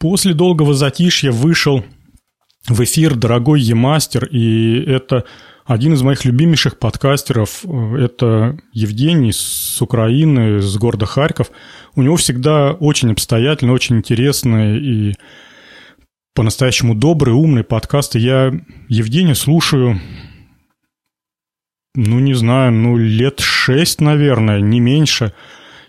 После 0.00 0.32
долгого 0.32 0.72
затишья 0.72 1.30
вышел 1.30 1.84
в 2.66 2.82
эфир 2.82 3.14
дорогой 3.14 3.60
Емастер, 3.60 4.24
и 4.24 4.80
это 4.80 5.26
Один 5.70 5.92
из 5.92 6.02
моих 6.02 6.24
любимейших 6.24 6.80
подкастеров– 6.80 7.64
это 7.64 8.58
Евгений 8.72 9.30
с 9.32 9.80
Украины, 9.80 10.60
с 10.60 10.76
города 10.76 11.06
Харьков. 11.06 11.52
У 11.94 12.02
него 12.02 12.16
всегда 12.16 12.72
очень 12.72 13.12
обстоятельно, 13.12 13.72
очень 13.72 13.98
интересные 13.98 14.80
и 14.80 15.14
по-настоящему 16.34 16.96
добрые, 16.96 17.36
умные 17.36 17.62
подкасты. 17.62 18.18
Я 18.18 18.52
Евгения 18.88 19.36
слушаю, 19.36 20.00
ну, 21.94 22.18
не 22.18 22.34
знаю, 22.34 22.72
ну, 22.72 22.96
лет 22.96 23.38
шесть, 23.38 24.00
наверное, 24.00 24.60
не 24.60 24.80
меньше. 24.80 25.34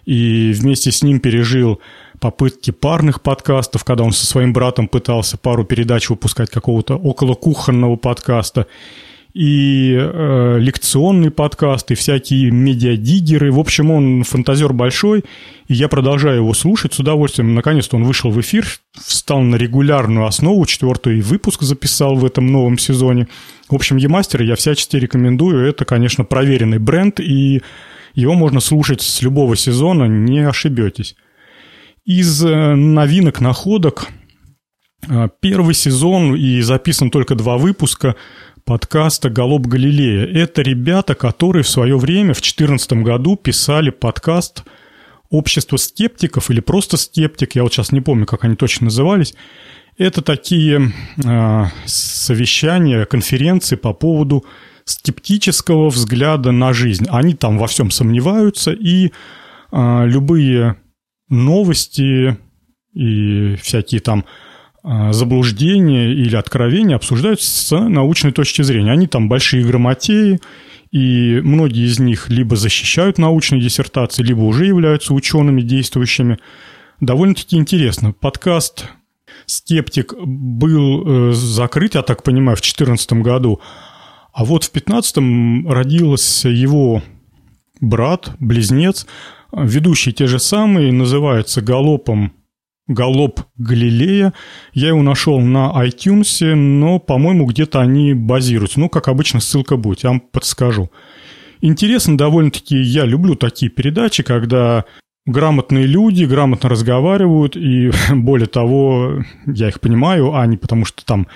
И 0.06 0.52
вместе 0.54 0.92
с 0.92 1.02
ним 1.02 1.20
пережил 1.20 1.82
попытки 2.22 2.70
парных 2.70 3.22
подкастов, 3.22 3.84
когда 3.84 4.04
он 4.04 4.14
со 4.14 4.26
своим 4.26 4.54
братом 4.54 4.88
пытался 4.88 5.38
пару 5.38 5.66
передач 5.66 6.10
выпускать 6.10 6.52
какого-то 6.52 6.96
около 6.96 7.34
кухонного 7.34 7.96
подкаста 7.96 8.68
и 9.34 9.96
э, 9.98 10.58
лекционный 10.60 11.32
подкаст, 11.32 11.90
и 11.90 11.96
всякие 11.96 12.52
медиадиггеры. 12.52 13.52
В 13.52 13.60
общем, 13.60 13.90
он 13.90 14.24
фантазер 14.24 14.72
большой, 14.72 15.24
и 15.68 15.74
я 15.74 15.88
продолжаю 15.88 16.38
его 16.38 16.54
слушать 16.54 16.94
с 16.94 17.00
удовольствием. 17.00 17.56
Наконец-то 17.56 17.96
он 17.96 18.04
вышел 18.04 18.30
в 18.30 18.40
эфир, 18.40 18.68
встал 18.94 19.40
на 19.40 19.56
регулярную 19.56 20.28
основу, 20.28 20.64
четвертый 20.66 21.22
выпуск 21.22 21.64
записал 21.64 22.16
в 22.16 22.26
этом 22.26 22.46
новом 22.48 22.78
сезоне. 22.78 23.28
В 23.68 23.74
общем, 23.74 23.98
Емастер 23.98 24.44
я 24.44 24.56
всячески 24.56 24.96
рекомендую. 24.98 25.66
Это, 25.66 25.86
конечно, 25.86 26.24
проверенный 26.24 26.80
бренд, 26.80 27.20
и 27.20 27.62
его 28.14 28.34
можно 28.34 28.60
слушать 28.60 29.02
с 29.02 29.22
любого 29.24 29.56
сезона, 29.56 30.04
не 30.04 30.40
ошибетесь. 30.40 31.16
Из 32.06 32.44
э, 32.44 32.76
новинок, 32.76 33.42
находок, 33.42 34.08
э, 35.08 35.30
первый 35.40 35.76
сезон 35.76 36.36
и 36.36 36.62
записан 36.62 37.12
только 37.12 37.36
два 37.36 37.58
выпуска– 37.58 38.16
подкаста 38.66 39.30
«Голуб 39.30 39.68
Галилея». 39.68 40.26
Это 40.26 40.64
ребята, 40.64 41.14
которые 41.14 41.64
в 41.64 41.70
свое 41.70 41.98
время, 41.98 42.34
в 42.34 42.42
2014 42.42 42.94
году, 42.94 43.36
писали 43.36 43.92
подкаст 43.92 44.64
«Общество 45.30 45.78
скептиков» 45.78 46.50
или 46.50 46.60
просто 46.60 46.98
«Скептик», 46.98 47.56
я 47.56 47.64
вот 47.64 47.74
сейчас 47.74 47.92
не 47.92 48.02
помню, 48.02 48.26
как 48.26 48.46
они 48.46 48.56
точно 48.56 48.86
назывались. 48.86 49.36
Это 49.98 50.24
такие 50.24 50.92
э, 51.24 51.64
совещания, 51.86 53.06
конференции 53.06 53.76
по 53.76 53.94
поводу 53.94 54.46
скептического 54.86 55.90
взгляда 55.90 56.52
на 56.52 56.74
жизнь. 56.74 57.06
Они 57.10 57.36
там 57.36 57.58
во 57.60 57.68
всем 57.68 57.92
сомневаются, 57.92 58.72
и 58.72 59.12
э, 59.72 60.04
любые 60.08 60.78
новости 61.32 62.38
и 62.94 63.56
всякие 63.56 64.02
там 64.02 64.26
а, 64.84 65.14
заблуждения 65.14 66.12
или 66.12 66.36
откровения 66.36 66.96
обсуждаются 66.96 67.50
с 67.50 67.80
научной 67.80 68.32
точки 68.32 68.62
зрения. 68.62 68.92
Они 68.92 69.08
там 69.08 69.30
большие 69.30 69.64
грамотеи, 69.64 70.40
и 70.92 71.40
многие 71.44 71.86
из 71.86 72.00
них 72.00 72.30
либо 72.30 72.56
защищают 72.56 73.18
научные 73.18 73.62
диссертации, 73.62 74.24
либо 74.24 74.42
уже 74.42 74.66
являются 74.66 75.14
учеными 75.14 75.62
действующими. 75.62 76.38
Довольно-таки 77.00 77.58
интересно. 77.58 78.12
Подкаст 78.12 78.86
«Скептик» 79.46 80.14
был 80.18 81.30
э, 81.30 81.34
закрыт, 81.34 81.96
я 81.96 82.02
так 82.02 82.24
понимаю, 82.24 82.58
в 82.58 82.62
2014 82.62 83.14
году, 83.14 83.62
а 84.34 84.46
вот 84.46 84.64
в 84.64 84.72
2015 84.72 85.68
родился 85.70 86.50
его 86.50 87.02
брат, 87.80 88.32
близнец, 88.40 89.06
ведущий 89.54 90.14
те 90.14 90.28
же 90.28 90.40
самые, 90.40 90.92
называется 90.92 91.62
«Галопом 91.62 92.34
Галоп 92.88 93.42
Галилея. 93.58 94.34
Я 94.74 94.90
его 94.90 95.02
нашел 95.02 95.40
на 95.40 95.72
iTunes, 95.86 96.54
но, 96.54 97.00
по-моему, 97.00 97.46
где-то 97.46 97.80
они 97.80 98.14
базируются. 98.14 98.80
Ну, 98.80 98.90
как 98.90 99.08
обычно, 99.08 99.40
ссылка 99.40 99.78
будет, 99.78 100.04
я 100.04 100.10
вам 100.10 100.20
подскажу. 100.20 100.92
Интересно 101.62 102.18
довольно-таки, 102.18 102.76
я 102.76 103.06
люблю 103.06 103.36
такие 103.36 103.70
передачи, 103.72 104.24
когда 104.24 104.86
грамотные 105.26 105.86
люди 105.86 106.26
грамотно 106.26 106.70
разговаривают, 106.70 107.56
и 107.56 107.92
более 108.14 108.48
того, 108.48 109.24
я 109.46 109.70
их 109.70 109.80
понимаю, 109.80 110.34
а 110.36 110.46
не 110.46 110.58
потому 110.58 110.86
что 110.86 111.06
там 111.06 111.28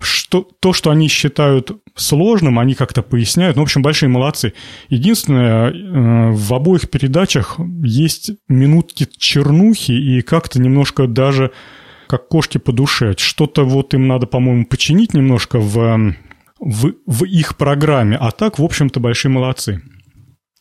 что, 0.00 0.46
то, 0.60 0.72
что 0.72 0.90
они 0.90 1.08
считают 1.08 1.72
сложным, 1.94 2.58
они 2.58 2.74
как-то 2.74 3.02
поясняют. 3.02 3.56
Ну, 3.56 3.62
в 3.62 3.64
общем, 3.64 3.82
большие 3.82 4.08
молодцы. 4.08 4.52
Единственное, 4.88 5.70
э, 5.70 6.30
в 6.32 6.54
обоих 6.54 6.90
передачах 6.90 7.58
есть 7.82 8.32
минутки 8.48 9.08
чернухи 9.16 9.92
и 9.92 10.22
как-то 10.22 10.60
немножко 10.60 11.06
даже 11.06 11.52
как 12.06 12.28
кошки 12.28 12.58
по 12.58 12.72
душе. 12.72 13.14
Что-то 13.16 13.64
вот 13.64 13.94
им 13.94 14.06
надо, 14.06 14.26
по-моему, 14.26 14.66
починить 14.66 15.14
немножко 15.14 15.58
в, 15.58 16.14
в, 16.60 16.92
в 17.06 17.24
их 17.24 17.56
программе. 17.56 18.16
А 18.16 18.30
так, 18.30 18.58
в 18.58 18.64
общем-то, 18.64 19.00
большие 19.00 19.32
молодцы. 19.32 19.82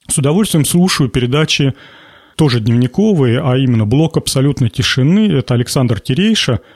С 0.08 0.18
удовольствием 0.18 0.66
слушаю 0.66 1.10
передачи 1.10 1.74
тоже 2.36 2.60
дневниковые, 2.60 3.42
а 3.42 3.58
именно 3.58 3.86
«Блок 3.86 4.18
абсолютной 4.18 4.70
тишины». 4.70 5.32
Это 5.32 5.54
Александр 5.54 6.00
Терейша– 6.00 6.60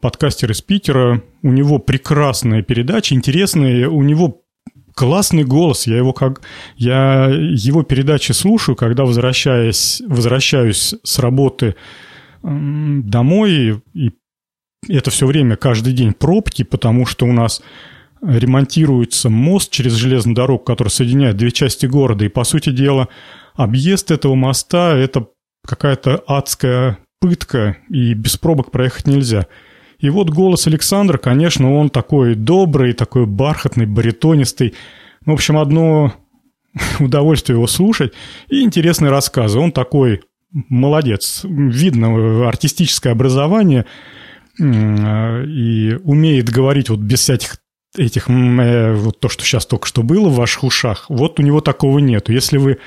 подкастер 0.00 0.50
из 0.50 0.62
Питера. 0.62 1.22
У 1.42 1.52
него 1.52 1.78
прекрасная 1.78 2.62
передача, 2.62 3.14
интересная. 3.14 3.88
У 3.88 4.02
него 4.02 4.42
классный 4.94 5.44
голос. 5.44 5.86
Я 5.86 5.98
его 5.98 6.12
как 6.12 6.42
я 6.76 7.26
его 7.28 7.82
передачи 7.82 8.32
слушаю, 8.32 8.76
когда 8.76 9.04
возвращаясь 9.04 10.02
возвращаюсь 10.06 10.94
с 11.02 11.18
работы 11.18 11.76
домой 12.42 13.82
и 13.94 14.12
это 14.88 15.10
все 15.10 15.26
время 15.26 15.56
каждый 15.56 15.92
день 15.92 16.14
пробки, 16.14 16.62
потому 16.62 17.04
что 17.04 17.26
у 17.26 17.32
нас 17.32 17.62
ремонтируется 18.22 19.28
мост 19.28 19.70
через 19.70 19.92
железную 19.92 20.34
дорогу, 20.34 20.64
который 20.64 20.88
соединяет 20.88 21.36
две 21.36 21.50
части 21.50 21.86
города. 21.86 22.24
И, 22.24 22.28
по 22.28 22.44
сути 22.44 22.70
дела, 22.70 23.08
объезд 23.54 24.10
этого 24.10 24.34
моста– 24.34 24.96
это 24.96 25.26
какая-то 25.66 26.22
адская 26.26 26.98
пытка, 27.20 27.76
и 27.90 28.14
без 28.14 28.38
пробок 28.38 28.70
проехать 28.70 29.06
нельзя. 29.06 29.46
И 30.00 30.10
вот 30.10 30.30
голос 30.30 30.66
Александра, 30.66 31.18
конечно, 31.18 31.74
он 31.74 31.90
такой 31.90 32.34
добрый, 32.34 32.94
такой 32.94 33.26
бархатный, 33.26 33.86
баритонистый. 33.86 34.74
В 35.24 35.30
общем, 35.30 35.58
одно 35.58 36.14
удовольствие 37.00 37.56
его 37.56 37.66
слушать 37.66 38.12
и 38.48 38.62
интересные 38.62 39.10
рассказы. 39.10 39.58
Он 39.58 39.72
такой 39.72 40.22
молодец. 40.52 41.42
Видно 41.44 42.48
артистическое 42.48 43.12
образование 43.12 43.86
и 44.58 45.96
умеет 46.04 46.50
говорить 46.50 46.90
вот 46.90 46.98
без 46.98 47.20
всяких 47.20 47.56
этих, 47.96 48.28
э, 48.28 48.94
вот 48.94 49.20
то, 49.20 49.28
что 49.28 49.44
сейчас 49.44 49.66
только 49.66 49.86
что 49.86 50.02
было 50.02 50.28
в 50.28 50.36
ваших 50.36 50.64
ушах, 50.64 51.06
вот 51.08 51.40
у 51.40 51.42
него 51.42 51.60
такого 51.60 51.98
нету. 51.98 52.32
Если 52.32 52.58
вы 52.58 52.78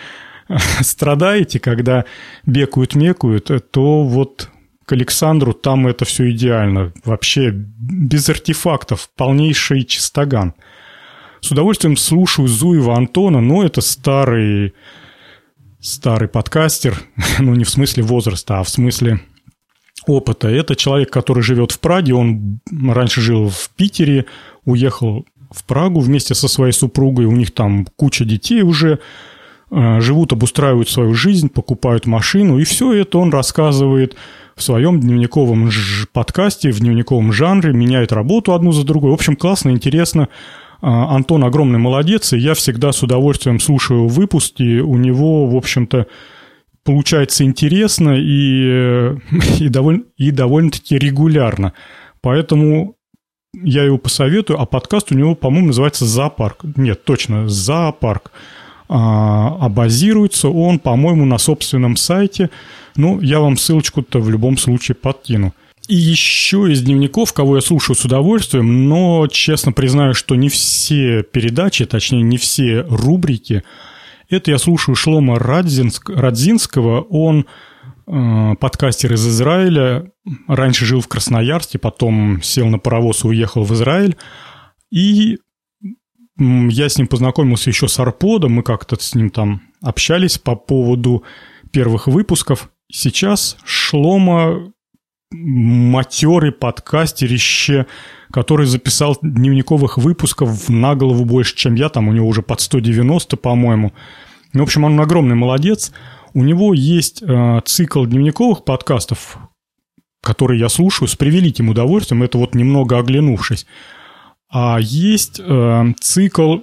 страдаете, 0.81 1.59
когда 1.59 2.05
бекают-мекают, 2.45 3.51
то 3.71 4.03
вот 4.03 4.49
к 4.85 4.91
Александру, 4.91 5.53
там 5.53 5.87
это 5.87 6.05
все 6.05 6.31
идеально. 6.31 6.93
Вообще 7.03 7.51
без 7.51 8.29
артефактов, 8.29 9.09
полнейший 9.15 9.83
чистоган. 9.83 10.53
С 11.41 11.51
удовольствием 11.51 11.97
слушаю 11.97 12.47
Зуева 12.47 12.95
Антона, 12.95 13.41
но 13.41 13.63
это 13.63 13.81
старый, 13.81 14.73
старый 15.79 16.29
подкастер, 16.29 17.01
ну 17.39 17.53
не 17.55 17.63
в 17.63 17.69
смысле 17.69 18.03
возраста, 18.03 18.59
а 18.59 18.63
в 18.63 18.69
смысле 18.69 19.19
опыта. 20.07 20.47
Это 20.47 20.75
человек, 20.75 21.11
который 21.11 21.43
живет 21.43 21.71
в 21.71 21.79
Праге, 21.79 22.13
он 22.13 22.59
раньше 22.71 23.21
жил 23.21 23.49
в 23.49 23.69
Питере, 23.75 24.25
уехал 24.65 25.25
в 25.51 25.63
Прагу 25.65 25.99
вместе 25.99 26.33
со 26.33 26.47
своей 26.47 26.73
супругой, 26.73 27.25
у 27.25 27.31
них 27.31 27.51
там 27.51 27.85
куча 27.95 28.25
детей 28.25 28.61
уже, 28.61 28.99
э, 29.71 29.99
живут, 30.01 30.33
обустраивают 30.33 30.89
свою 30.89 31.13
жизнь, 31.13 31.49
покупают 31.49 32.05
машину, 32.05 32.57
и 32.59 32.63
все 32.63 32.93
это 32.93 33.17
он 33.17 33.31
рассказывает 33.31 34.15
в 34.55 34.63
своем 34.63 34.99
дневниковом 34.99 35.69
подкасте, 36.11 36.71
в 36.71 36.79
дневниковом 36.79 37.31
жанре, 37.33 37.73
меняет 37.73 38.11
работу 38.11 38.53
одну 38.53 38.71
за 38.71 38.85
другой. 38.85 39.11
В 39.11 39.15
общем, 39.15 39.35
классно, 39.35 39.71
интересно. 39.71 40.29
А, 40.81 41.15
Антон 41.15 41.43
огромный 41.43 41.79
молодец, 41.79 42.33
и 42.33 42.37
я 42.37 42.53
всегда 42.53 42.91
с 42.91 43.01
удовольствием 43.01 43.59
слушаю 43.59 44.07
выпуски. 44.07 44.79
У 44.79 44.97
него, 44.97 45.47
в 45.47 45.55
общем-то, 45.55 46.07
получается 46.83 47.43
интересно 47.45 48.11
и, 48.17 49.15
и, 49.59 49.69
довольно, 49.69 50.03
и 50.17 50.31
довольно-таки 50.31 50.97
регулярно. 50.97 51.73
Поэтому 52.21 52.95
я 53.53 53.83
его 53.83 53.97
посоветую, 53.97 54.59
а 54.59 54.65
подкаст 54.65 55.11
у 55.11 55.15
него, 55.15 55.35
по-моему, 55.35 55.67
называется 55.67 56.05
«Зоопарк». 56.05 56.63
Нет, 56.75 57.03
точно, 57.05 57.47
«Зоопарк». 57.47 58.31
А, 58.89 59.57
а 59.59 59.69
базируется 59.69 60.49
он, 60.49 60.77
по-моему, 60.77 61.25
на 61.25 61.39
собственном 61.39 61.95
сайте– 61.95 62.51
ну, 62.95 63.19
я 63.21 63.39
вам 63.39 63.57
ссылочку-то 63.57 64.19
в 64.19 64.29
любом 64.29 64.57
случае 64.57 64.95
подкину. 64.95 65.53
И 65.87 65.95
еще 65.95 66.71
из 66.71 66.81
дневников, 66.81 67.33
кого 67.33 67.57
я 67.57 67.61
слушаю 67.61 67.95
с 67.95 68.05
удовольствием, 68.05 68.87
но 68.87 69.27
честно 69.27 69.73
признаю, 69.73 70.13
что 70.13 70.35
не 70.35 70.47
все 70.47 71.23
передачи, 71.23 71.85
точнее 71.85 72.21
не 72.21 72.37
все 72.37 72.85
рубрики, 72.87 73.63
это 74.29 74.51
я 74.51 74.57
слушаю 74.57 74.95
Шлома 74.95 75.37
Радзинск, 75.37 76.09
Радзинского, 76.09 77.01
он 77.01 77.45
э, 78.07 78.55
подкастер 78.59 79.13
из 79.13 79.27
Израиля, 79.27 80.09
раньше 80.47 80.85
жил 80.85 81.01
в 81.01 81.07
Красноярске, 81.09 81.79
потом 81.79 82.41
сел 82.41 82.67
на 82.67 82.79
паровоз 82.79 83.25
и 83.25 83.27
уехал 83.27 83.63
в 83.63 83.73
Израиль, 83.73 84.15
и 84.89 85.37
я 86.39 86.89
с 86.89 86.97
ним 86.97 87.07
познакомился 87.07 87.69
еще 87.69 87.87
с 87.87 87.99
Арподом, 87.99 88.53
мы 88.53 88.63
как-то 88.63 88.95
с 88.99 89.13
ним 89.13 89.29
там 89.29 89.61
общались 89.81 90.37
по 90.37 90.55
поводу 90.55 91.23
первых 91.71 92.07
выпусков. 92.07 92.69
Сейчас 92.95 93.57
Шлома 93.65 94.71
матерый 95.31 96.51
подкастерище, 96.51 97.87
который 98.31 98.67
записал 98.67 99.17
дневниковых 99.19 99.97
выпусков 99.97 100.69
на 100.69 100.93
голову 100.93 101.25
больше, 101.25 101.55
чем 101.55 101.73
я, 101.73 101.89
там 101.89 102.07
у 102.07 102.13
него 102.13 102.27
уже 102.27 102.43
под 102.43 102.61
190, 102.61 103.35
по-моему. 103.37 103.93
Ну, 104.53 104.59
в 104.59 104.63
общем, 104.63 104.83
он 104.83 104.99
огромный 104.99 105.33
молодец. 105.33 105.91
У 106.35 106.43
него 106.43 106.75
есть 106.75 107.23
э, 107.23 107.61
цикл 107.65 108.05
дневниковых 108.05 108.63
подкастов, 108.63 109.39
который 110.21 110.59
я 110.59 110.69
слушаю 110.69 111.07
с 111.07 111.15
превеликим 111.15 111.69
удовольствием, 111.69 112.21
это 112.21 112.37
вот 112.37 112.53
немного 112.53 112.99
оглянувшись. 112.99 113.65
А 114.51 114.77
есть 114.79 115.41
э, 115.43 115.93
цикл 115.99 116.59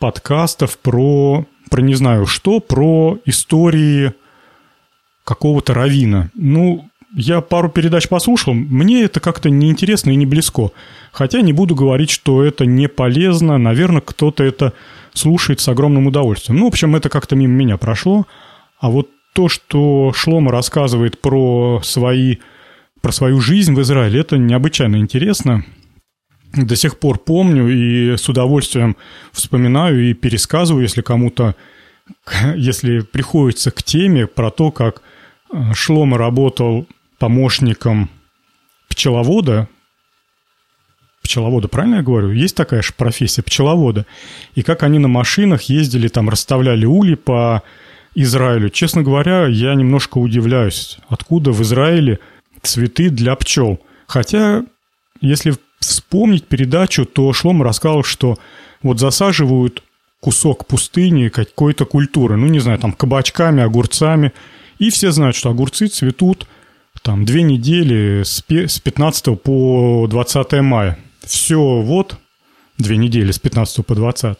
подкастов 0.00 0.78
про, 0.78 1.44
про 1.68 1.82
не 1.82 1.94
знаю 1.96 2.24
что, 2.24 2.60
про 2.60 3.18
истории 3.26 4.14
какого-то 5.28 5.74
равина. 5.74 6.30
Ну, 6.34 6.88
я 7.14 7.42
пару 7.42 7.68
передач 7.68 8.08
послушал, 8.08 8.54
мне 8.54 9.02
это 9.02 9.20
как-то 9.20 9.50
неинтересно 9.50 10.10
и 10.10 10.16
не 10.16 10.24
близко. 10.24 10.70
Хотя 11.12 11.42
не 11.42 11.52
буду 11.52 11.74
говорить, 11.74 12.08
что 12.08 12.42
это 12.42 12.64
не 12.64 12.88
полезно, 12.88 13.58
наверное, 13.58 14.00
кто-то 14.00 14.42
это 14.42 14.72
слушает 15.12 15.60
с 15.60 15.68
огромным 15.68 16.06
удовольствием. 16.06 16.58
Ну, 16.58 16.64
в 16.64 16.68
общем, 16.68 16.96
это 16.96 17.10
как-то 17.10 17.36
мимо 17.36 17.52
меня 17.52 17.76
прошло. 17.76 18.26
А 18.80 18.88
вот 18.88 19.10
то, 19.34 19.50
что 19.50 20.12
Шлома 20.14 20.50
рассказывает 20.50 21.20
про 21.20 21.80
свои 21.84 22.36
про 23.02 23.12
свою 23.12 23.40
жизнь 23.40 23.74
в 23.74 23.82
Израиле, 23.82 24.20
это 24.20 24.38
необычайно 24.38 24.96
интересно. 24.96 25.64
До 26.52 26.74
сих 26.74 26.98
пор 26.98 27.18
помню 27.18 27.68
и 27.68 28.16
с 28.16 28.28
удовольствием 28.28 28.96
вспоминаю 29.32 30.10
и 30.10 30.14
пересказываю, 30.14 30.82
если 30.82 31.02
кому-то, 31.02 31.54
если 32.56 33.00
приходится 33.00 33.70
к 33.70 33.82
теме 33.82 34.26
про 34.26 34.50
то, 34.50 34.72
как 34.72 35.02
Шлома 35.74 36.18
работал 36.18 36.86
помощником 37.18 38.10
пчеловода, 38.88 39.68
пчеловода, 41.22 41.68
правильно 41.68 41.96
я 41.96 42.02
говорю? 42.02 42.30
Есть 42.30 42.56
такая 42.56 42.82
же 42.82 42.92
профессия 42.94 43.42
пчеловода. 43.42 44.06
И 44.54 44.62
как 44.62 44.82
они 44.82 44.98
на 44.98 45.08
машинах 45.08 45.62
ездили, 45.62 46.08
там 46.08 46.28
расставляли 46.28 46.86
ули 46.86 47.14
по 47.14 47.62
Израилю. 48.14 48.70
Честно 48.70 49.02
говоря, 49.02 49.46
я 49.46 49.74
немножко 49.74 50.18
удивляюсь, 50.18 50.98
откуда 51.08 51.52
в 51.52 51.62
Израиле 51.62 52.18
цветы 52.62 53.10
для 53.10 53.36
пчел. 53.36 53.80
Хотя, 54.06 54.64
если 55.20 55.54
вспомнить 55.80 56.46
передачу, 56.46 57.04
то 57.04 57.32
Шлом 57.32 57.62
рассказал, 57.62 58.02
что 58.02 58.38
вот 58.82 58.98
засаживают 58.98 59.82
кусок 60.20 60.66
пустыни 60.66 61.28
какой-то 61.28 61.84
культуры, 61.84 62.36
ну, 62.36 62.46
не 62.46 62.58
знаю, 62.58 62.78
там, 62.78 62.92
кабачками, 62.92 63.62
огурцами, 63.62 64.32
и 64.78 64.90
все 64.90 65.10
знают, 65.10 65.36
что 65.36 65.50
огурцы 65.50 65.88
цветут 65.88 66.46
там 67.02 67.24
две 67.24 67.42
недели 67.42 68.22
с 68.24 68.42
15 68.42 69.40
по 69.40 70.06
20 70.08 70.52
мая. 70.60 70.98
Все, 71.24 71.80
вот, 71.80 72.18
две 72.76 72.96
недели 72.96 73.30
с 73.30 73.38
15 73.38 73.86
по 73.86 73.94
20, 73.94 74.38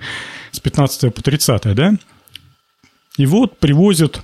с 0.52 0.60
15 0.60 1.14
по 1.14 1.22
30, 1.22 1.74
да? 1.74 1.94
И 3.16 3.26
вот 3.26 3.58
привозят 3.58 4.22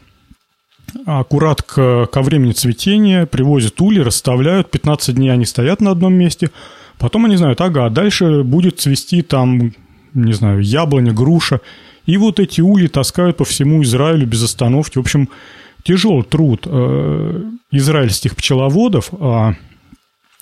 аккурат 1.04 1.62
к, 1.62 2.06
ко 2.06 2.22
времени 2.22 2.52
цветения, 2.52 3.26
привозят 3.26 3.80
ули, 3.80 4.00
расставляют, 4.00 4.70
15 4.70 5.14
дней 5.14 5.30
они 5.30 5.44
стоят 5.44 5.80
на 5.80 5.90
одном 5.90 6.14
месте, 6.14 6.50
потом 6.98 7.26
они 7.26 7.36
знают, 7.36 7.60
ага, 7.60 7.90
дальше 7.90 8.42
будет 8.42 8.80
цвести 8.80 9.22
там, 9.22 9.74
не 10.14 10.32
знаю, 10.32 10.60
яблоня, 10.60 11.12
груша, 11.12 11.60
и 12.06 12.16
вот 12.16 12.40
эти 12.40 12.60
ули 12.60 12.86
таскают 12.86 13.36
по 13.36 13.44
всему 13.44 13.82
Израилю 13.82 14.26
без 14.26 14.42
остановки. 14.42 14.98
В 14.98 15.00
общем, 15.02 15.28
тяжелый 15.82 16.24
труд 16.24 16.62
э, 16.66 17.42
израильских 17.72 18.36
пчеловодов, 18.36 19.10
а 19.20 19.54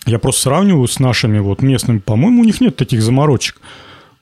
я 0.05 0.19
просто 0.19 0.43
сравниваю 0.43 0.87
с 0.87 0.99
нашими 0.99 1.39
вот 1.39 1.61
местными, 1.61 1.97
по-моему, 1.97 2.41
у 2.41 2.45
них 2.45 2.61
нет 2.61 2.75
таких 2.75 3.01
заморочек. 3.01 3.59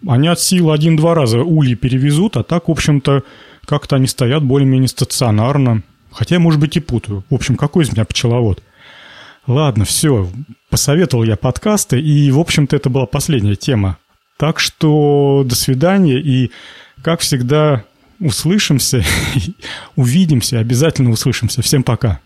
Они 0.08 0.28
от 0.28 0.40
сил 0.40 0.72
один-два 0.72 1.14
раза 1.14 1.40
ульи 1.40 1.76
перевезут, 1.76 2.38
а 2.38 2.44
так, 2.44 2.68
в 2.68 2.72
общем-то, 2.72 3.24
как-то 3.66 3.96
они 3.96 4.08
стоят 4.08 4.44
более-менее 4.44 4.90
стационарно. 4.90 5.84
Хотя, 6.12 6.40
может 6.40 6.60
быть, 6.60 6.78
и 6.78 6.80
путаю. 6.80 7.24
В 7.30 7.36
общем, 7.36 7.56
какой 7.56 7.86
из 7.86 7.92
меня 7.92 8.06
пчеловод? 8.06 8.62
Ладно, 9.48 9.84
все. 9.84 10.30
Посоветовал 10.70 11.24
я 11.24 11.36
подкасты, 11.36 12.00
и, 12.00 12.32
в 12.32 12.40
общем-то, 12.40 12.76
это 12.76 12.90
была 12.90 13.06
последняя 13.06 13.56
тема. 13.56 13.98
Так 14.38 14.60
что 14.60 15.44
до 15.46 15.56
свидания, 15.56 16.20
и, 16.20 16.52
как 17.04 17.20
всегда, 17.20 17.84
услышимся, 18.20 19.04
увидимся, 19.96 20.60
обязательно 20.60 21.12
услышимся. 21.12 21.62
Всем 21.62 21.84
пока. 21.84 22.20